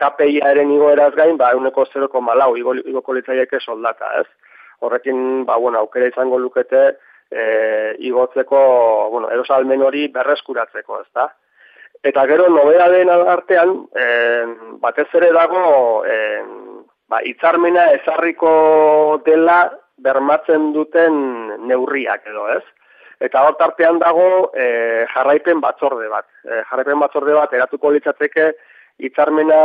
[0.00, 4.26] KPI-aren igoeraz gain, ba 0,4 igo igoko litzaieke soldata, ez?
[4.80, 6.96] Horrekin, ba bueno, aukera izango lukete
[7.30, 8.58] eh igotzeko,
[9.12, 11.28] bueno, erosalmen hori berreskuratzeko, ezta?
[12.02, 18.52] Eta gero nobea den artean, en, batez ere dago, en, ba, itzarmena ezarriko
[19.26, 19.66] dela
[20.00, 21.18] bermatzen duten
[21.68, 22.64] neurriak edo, ez?
[23.20, 26.24] Eta hor tartean dago e, jarraipen batzorde bat.
[26.46, 28.46] E, jarraipen batzorde bat eratuko litzateke
[29.04, 29.58] itzarmena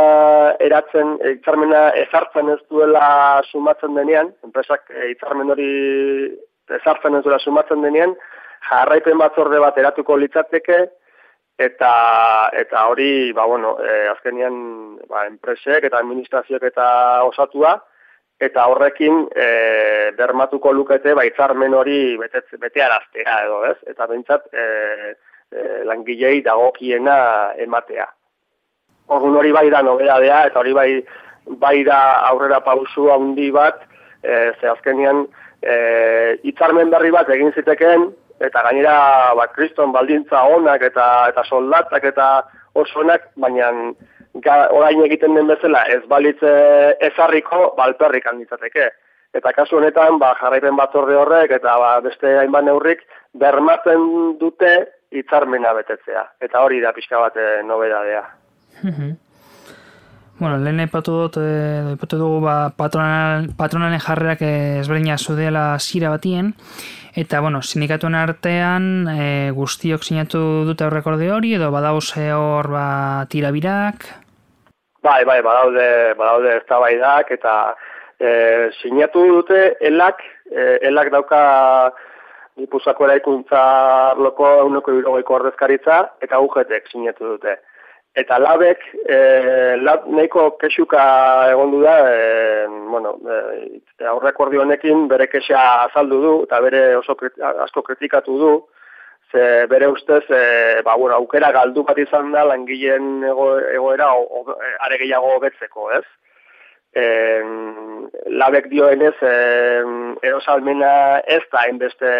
[0.66, 3.06] eratzen, e, itzarmena ezartzen ez duela
[3.48, 5.70] sumatzen denean, enpresak e, itzarmen hori
[6.76, 8.12] ezartzen ez duela sumatzen denean,
[8.68, 10.84] jarraipen batzorde bat eratuko litzateke,
[11.58, 16.88] eta eta hori ba bueno e, azkenian ba enpresek eta administrazioek eta
[17.24, 17.78] osatua
[18.40, 19.46] eta horrekin e,
[20.18, 23.78] bermatuko lukete ba hitzarmen hori bete betearaztea edo ez?
[23.88, 24.66] Eta beintzat e,
[25.50, 28.06] e, langilei dagokiena ematea.
[29.08, 30.90] Orduan hori bai da nobedadea eta hori bai
[31.46, 33.80] bai da aurrera pausu handi bat
[34.22, 35.24] e, ze azkenian
[35.62, 38.10] e, hitzarmen berri bat egin zitekeen
[38.40, 38.96] eta gainera
[39.36, 42.28] ba, kriston baldintza onak eta eta soldatak eta
[42.76, 43.70] osoenak, baina
[44.76, 46.52] orain egiten den bezala ez balitze
[47.08, 48.90] ezarriko balperrik handitzateke.
[49.36, 54.72] Eta kasu honetan ba, jarraipen batzorde horrek eta ba, beste hainbat neurrik bermatzen dute
[55.12, 56.24] hitzarmena betetzea.
[56.40, 58.24] Eta hori da pixka bat eh, nobedadea.
[60.38, 66.52] Bueno, lehen epatu dut, e, dugu ba, patronal, patronalen jarrerak ezberdina zudela zira batien,
[67.16, 72.86] eta, bueno, sindikatuen artean e, guztiok sinatu dute horrekorde hori, edo badauze hor ba,
[73.32, 74.06] tirabirak?
[75.06, 75.88] Bai, bai, badaude,
[76.18, 77.54] badaude ez tabaidak, eta
[78.20, 78.28] e,
[78.82, 81.40] sinatu dute elak, e, elak dauka
[82.56, 83.62] Gipuzako eraikuntza
[84.16, 87.58] loko euneko irogeiko ordezkaritza, eta ugetek sinatu dute.
[88.16, 89.16] Eta labek, e,
[89.84, 91.02] lab nahiko kexuka
[91.50, 97.16] egon du da, e, bueno, e, aurreko honekin bere kexa azaldu du, eta bere oso
[97.66, 98.52] asko kritikatu du,
[99.30, 104.22] ze bere ustez, e, ba, bueno, aukera galdu bat izan da, langileen ego, egoera o,
[104.40, 106.06] o, are gehiago betzeko, ez?
[106.96, 108.08] em,
[108.40, 112.12] labek dioenez em, erosalmena ez da hainbeste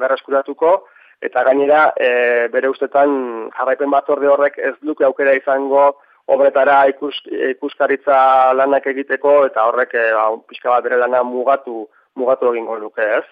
[0.00, 0.78] berreskuratuko,
[1.24, 3.14] eta gainera e, bere ustetan
[3.56, 5.94] jarraipen batzorde horrek ez duke aukera izango
[6.34, 7.14] obretara ikus,
[7.54, 13.02] ikuskaritza lanak egiteko eta horrek e, ba, pixka bat bere lana mugatu mugatu egingo luke,
[13.18, 13.24] ez?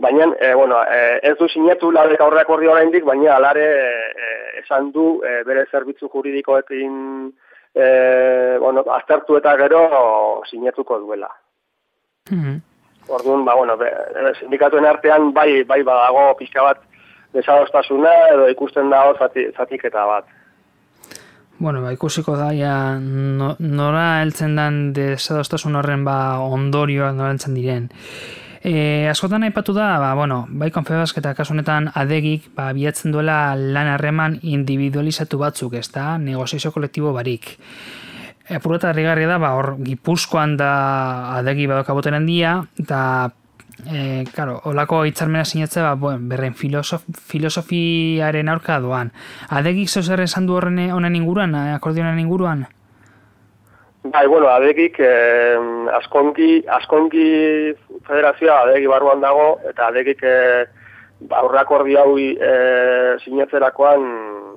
[0.00, 4.30] Baina, e, bueno, e, ez du sinatu labek aurreak ordi oraindik, baina alare e,
[4.62, 6.96] esan du e, bere zerbitzu juridikoekin
[7.74, 7.86] e,
[8.58, 9.84] bueno, aztertu eta gero
[10.50, 11.30] sinatuko duela.
[12.30, 12.60] Mhm.
[13.10, 16.89] Orduan, ba, bueno, be, e, sindikatuen artean bai, bai badago pixka bat
[17.34, 20.28] desadostasuna edo ikusten dago zati, zatiketa bat.
[21.60, 27.58] Bueno, ba, ikusiko da, ja, no, nora heltzen den desadostasun horren ba, ondorioak nora heltzen
[27.58, 27.90] diren.
[28.64, 33.92] E, askotan aipatu da, ba, bueno, bai konfebazk eta kasunetan adegik ba, biatzen duela lan
[33.92, 37.58] harreman individualizatu batzuk, ez da, negoziazio kolektibo barik.
[38.50, 40.72] Apurata harrigarria da, ba, hor, gipuzkoan da
[41.36, 43.02] adegi badokaboten handia, eta
[43.86, 49.12] e, claro, olako hitzarmena sinatzea ba, bueno, berren filosof, filosofiaren aurka doan.
[49.48, 52.66] Adegik zeu esan du horren honen inguruan, akordionen inguruan?
[54.02, 55.58] Bai, bueno, adegik eh,
[55.92, 57.26] askongi, askongi
[58.08, 60.64] federazioa adegi barruan dago, eta adegik eh,
[61.28, 64.06] aurreakordi hau eh, sinatzerakoan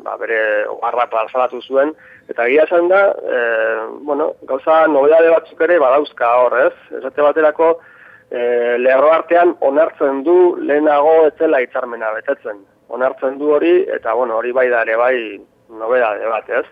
[0.04, 0.40] ba, bere
[0.82, 1.92] garra salatu zuen,
[2.32, 6.98] eta gira esan da, eh, bueno, gauza nobedade batzuk ere badauzka hor, ez?
[7.00, 7.74] Esate baterako,
[8.34, 12.64] e, lerro artean onartzen du lehenago etzela hitzarmena betetzen.
[12.94, 15.18] Onartzen du hori, eta bueno, hori bai da ere bai
[15.70, 16.66] nobedade bat, ez?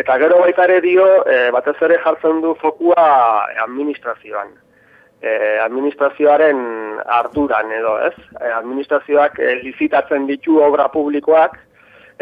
[0.00, 3.04] Eta gero baita ere dio, e, batez ere jartzen du fokua
[3.64, 4.54] administrazioan.
[5.24, 6.58] E, administrazioaren
[7.18, 8.16] arduran edo, ez?
[8.40, 11.56] E, administrazioak e, lizitatzen ditu obra publikoak,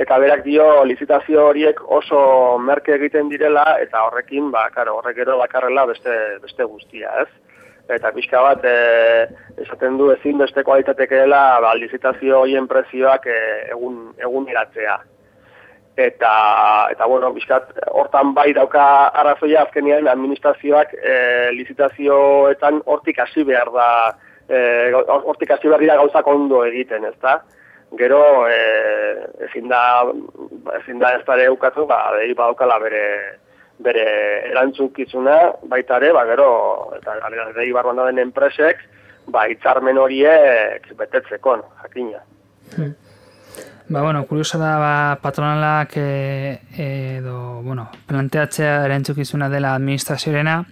[0.02, 5.38] eta berak dio lizitazio horiek oso merke egiten direla, eta horrekin, ba, karo, horrek gero
[5.40, 7.51] bakarrela beste, beste guztia, ez?
[7.90, 9.26] Eta pixka bat, e,
[9.64, 13.40] esaten du ezin beste kualitatekeela, ba, lizitazio horien prezioak e,
[13.74, 15.00] egun, egun iratzea
[15.96, 21.16] eta eta bueno, bizkat hortan bai dauka arrazoia azkenean administrazioak e,
[21.52, 23.88] lizitazioetan hortik hasi behar da
[24.48, 27.42] eh hortik hasi behar dira gauzak ondo egiten, ezta?
[27.98, 30.04] Gero eh ezin da
[30.80, 33.38] ezin da ez dare ukatu, ba dei badaukala bere
[33.78, 34.04] bere
[34.50, 35.38] erantzukizuna
[35.70, 36.48] baita ere, ba gero
[36.98, 37.16] eta
[37.56, 38.82] dei barruan dauden enpresek
[39.26, 42.22] ba hitzarmen horiek betetzeko, jakina.
[42.76, 42.94] Hmm.
[43.88, 46.60] Ba, bueno, kuriosa da ba, patronalak e,
[47.18, 50.62] edo, bueno, planteatzea erantzukizuna dela administrazioarena.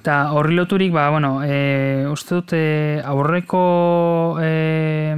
[0.00, 5.12] Eta horri loturik, ba, bueno, e, uste dut e, aurreko e,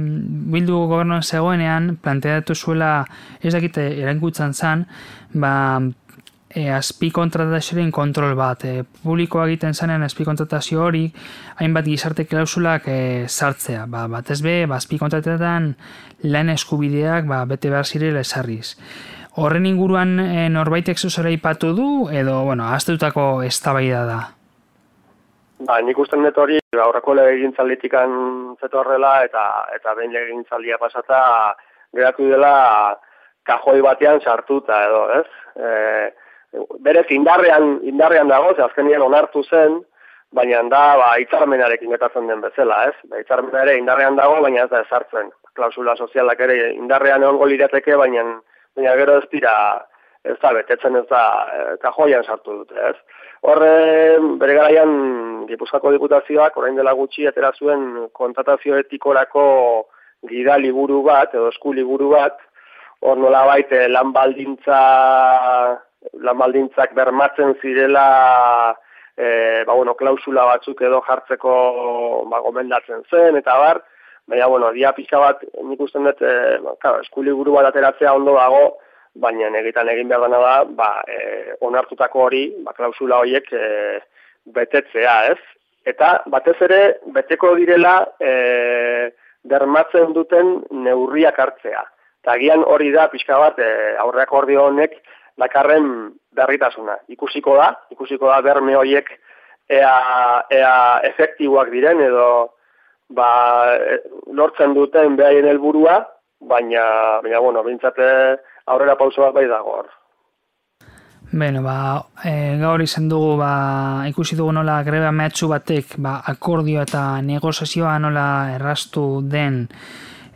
[0.51, 3.05] bildu gobernuan zegoenean planteatu zuela
[3.39, 4.83] ez dakite erankutzen zan,
[5.31, 5.79] ba,
[6.55, 8.63] e, azpi kontrol bat.
[8.65, 11.07] E, publikoa egiten zanen azpi kontratazio hori,
[11.59, 13.85] hainbat gizarte klausulak e, sartzea.
[13.87, 15.73] Ba, bat be, ba, azpi kontratatetan
[16.23, 18.77] lan eskubideak ba, bete behar zirela esarriz.
[19.35, 24.21] Horren inguruan e, norbaitek zuzera ipatu du, edo, bueno, azteutako ez da?
[25.63, 31.55] Ba, nik usten dut hori, aurreko legintzalditikan zeto horrela, eta, eta behin legintzaldia pasata,
[31.95, 32.97] geratu dela
[33.43, 35.27] kajoi batean sartuta edo, ez?
[35.55, 36.13] E,
[36.79, 39.79] berez indarrean indarrean dago, ze azkenian onartu zen,
[40.33, 42.95] baina da ba hitzarmenarekin getatzen den bezala, ez?
[43.09, 45.31] Ba hitzarmena ere indarrean dago, baina ez da ezartzen.
[45.53, 48.23] Klausula sozialak ere indarrean egongo lirateke, baina
[48.75, 49.53] baina gero ez dira
[50.23, 52.95] ez da betetzen ez da e, kajoian sartu dute, ez?
[53.43, 53.73] Horre,
[54.39, 54.93] bere garaian
[55.49, 59.43] Gipuzkoako diputazioak orain dela gutxi atera zuen kontratazio etikorako
[60.29, 62.37] gida liburu bat edo esku liburu bat,
[63.03, 64.79] hor nolabait eh, lan baldintza
[66.23, 68.07] lan baldintzak bermatzen zirela
[69.17, 71.55] e, ba, bueno, klausula batzuk edo jartzeko
[72.31, 73.81] ba, gomendatzen zen, eta bar,
[74.27, 78.35] baina, bueno, dia pixka bat, nik usten dut, e, ba, eskuli buru bat ateratzea ondo
[78.37, 78.63] dago,
[79.13, 83.65] baina egitan egin behar dena da, ba, e, onartutako hori, ba, klausula horiek e,
[84.53, 85.39] betetzea, ez?
[85.85, 86.81] Eta, batez ere,
[87.15, 89.11] beteko direla, e,
[89.43, 91.83] bermatzen duten neurriak hartzea.
[92.23, 94.95] Eta gian hori da, pixka bat, e, aurreak honek,
[95.39, 96.97] dakarren berritasuna.
[97.13, 99.09] Ikusiko da, ikusiko da berme horiek
[99.69, 99.95] ea,
[100.51, 100.75] ea
[101.09, 102.27] efektiboak diren edo
[103.13, 103.29] ba,
[103.75, 103.99] e,
[104.33, 105.99] lortzen duten behaien helburua,
[106.49, 106.85] baina,
[107.23, 108.07] baina bueno, bintzate
[108.67, 109.91] aurrera pauso bat bai dago hor.
[111.33, 111.75] Beno, ba,
[112.21, 117.97] e, gaur izan dugu, ba, ikusi dugu nola greba mehatxu batek, ba, akordio eta negozazioa
[118.03, 119.63] nola errastu den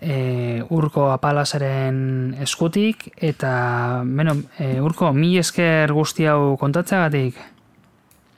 [0.02, 7.40] e, urko apalazaren eskutik, eta, bueno, e, urko, mi esker guzti hau kontatzagatik?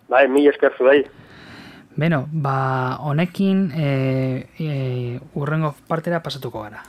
[0.09, 1.03] Bai, mi esker zuei.
[1.99, 3.89] Beno, ba, honekin e,
[4.57, 6.85] e, urrengo partera pasatuko gara.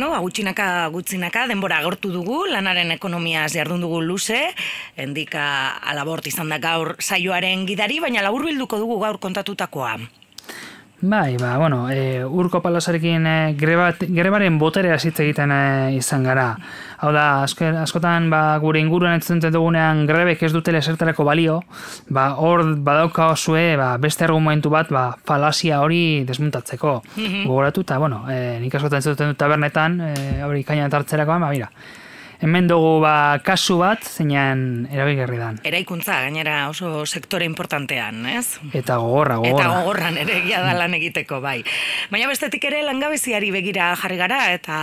[0.00, 4.38] Bueno, gutxinaka gutxinaka denbora agortu dugu, lanaren ekonomiaz jardun dugu luze,
[4.96, 5.42] endika
[5.92, 9.92] alabort izan da gaur saioaren gidari, baina laburbilduko dugu gaur kontatutakoa.
[11.02, 15.60] Bai, ba, bueno, e, urko palazarekin e, grebat, grebaren boterea hitz egiten e,
[15.96, 16.50] izan gara.
[17.00, 21.62] Hau da, asko, askotan ba, gure inguruan entzuten dugunean grebek ez dutela esertarako balio,
[22.12, 26.98] ba, hor badauka osue ba, beste argumentu bat ba, falazia hori desmuntatzeko.
[27.16, 31.72] Gogoratu, eta, bueno, e, nik askotan entzuten dut tabernetan, e, hori kaina tartzerakoan, ba, mira,
[32.40, 35.60] hemen dugu ba, kasu bat, zeinan erabigarri dan.
[35.66, 38.58] Eraikuntza, gainera oso sektore importantean, ez?
[38.72, 39.66] Eta gogorra, gogorra.
[39.66, 41.60] Eta gogorran ere egia da lan egiteko, bai.
[42.12, 44.80] Baina bestetik ere langabeziari begira jarri gara, eta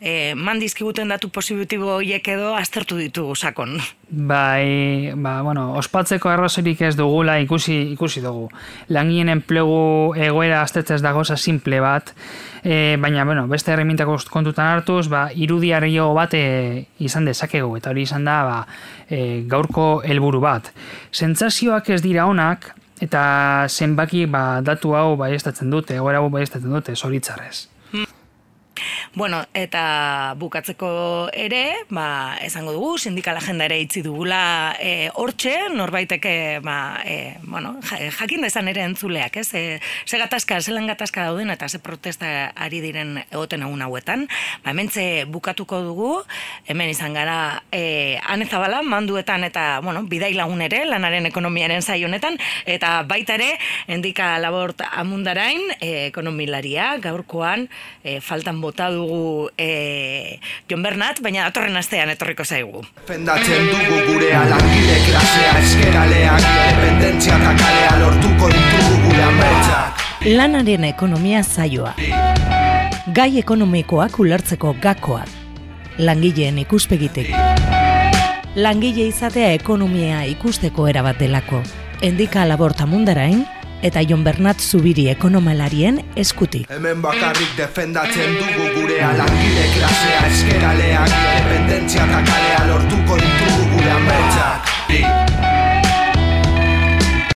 [0.00, 3.76] e, man dizkiguten datu positibo horiek edo aztertu ditugu sakon.
[4.10, 8.48] Bai, ba, bueno, ospatzeko arrazorik ez dugula ikusi ikusi dugu.
[8.88, 12.14] Langien enplegu egoera aztertzez dago simple bat,
[12.64, 18.02] e, baina, bueno, beste herrimintako kontutan hartuz, ba, irudiario bat e, izan dezakegu, eta hori
[18.02, 18.66] izan da, ba,
[19.08, 20.72] e, gaurko helburu bat.
[21.12, 26.96] Sentsazioak ez dira onak, eta zenbaki ba, datu hau baiestatzen dute, egoera hau baiestatzen dute,
[26.96, 27.68] zoritzarrez.
[29.12, 36.60] Bueno, eta bukatzeko ere, ba, esango dugu, sindikal agenda ere itzi dugula e, hortxe, norbaiteke,
[36.62, 39.48] ba, e, bueno, jakin dezan ere entzuleak, ez?
[39.58, 44.28] E, ze gatazka, zelan gatazka dauden, eta ze protesta ari diren egoten egun hauetan.
[44.62, 46.12] Ba, hementze bukatuko dugu,
[46.70, 52.38] hemen izan gara, e, anezabala, manduetan, eta, bueno, bidai lagun ere, lanaren ekonomiaren zai honetan,
[52.62, 53.50] eta baita ere,
[53.90, 57.66] endika labort amundarain, e, ekonomilaria, gaurkoan,
[58.04, 60.38] e, faltan bota dugu e,
[60.70, 62.84] Jon Bernat, baina datorren astean etorriko zaigu.
[63.00, 71.40] Defendatzen dugu gure alangile klasea eskeraleak Independentzia eta kalea lortuko ditugu gure ametsak Lanaren ekonomia
[71.42, 71.94] zaioa.
[73.16, 75.30] Gai ekonomikoak ulertzeko gakoak.
[75.98, 77.30] Langileen ikuspegitek.
[78.60, 81.62] Langile izatea ekonomia ikusteko erabat delako.
[82.04, 83.46] Endika laborta mundarain,
[83.82, 86.66] eta Jon Bernat Zubiri ekonomalarien eskutik.
[86.70, 95.49] Hemen bakarrik defendatzen dugu gure alakide klasea eskeraleak, independentzia eta kalea lortuko ditugu gure ametsak.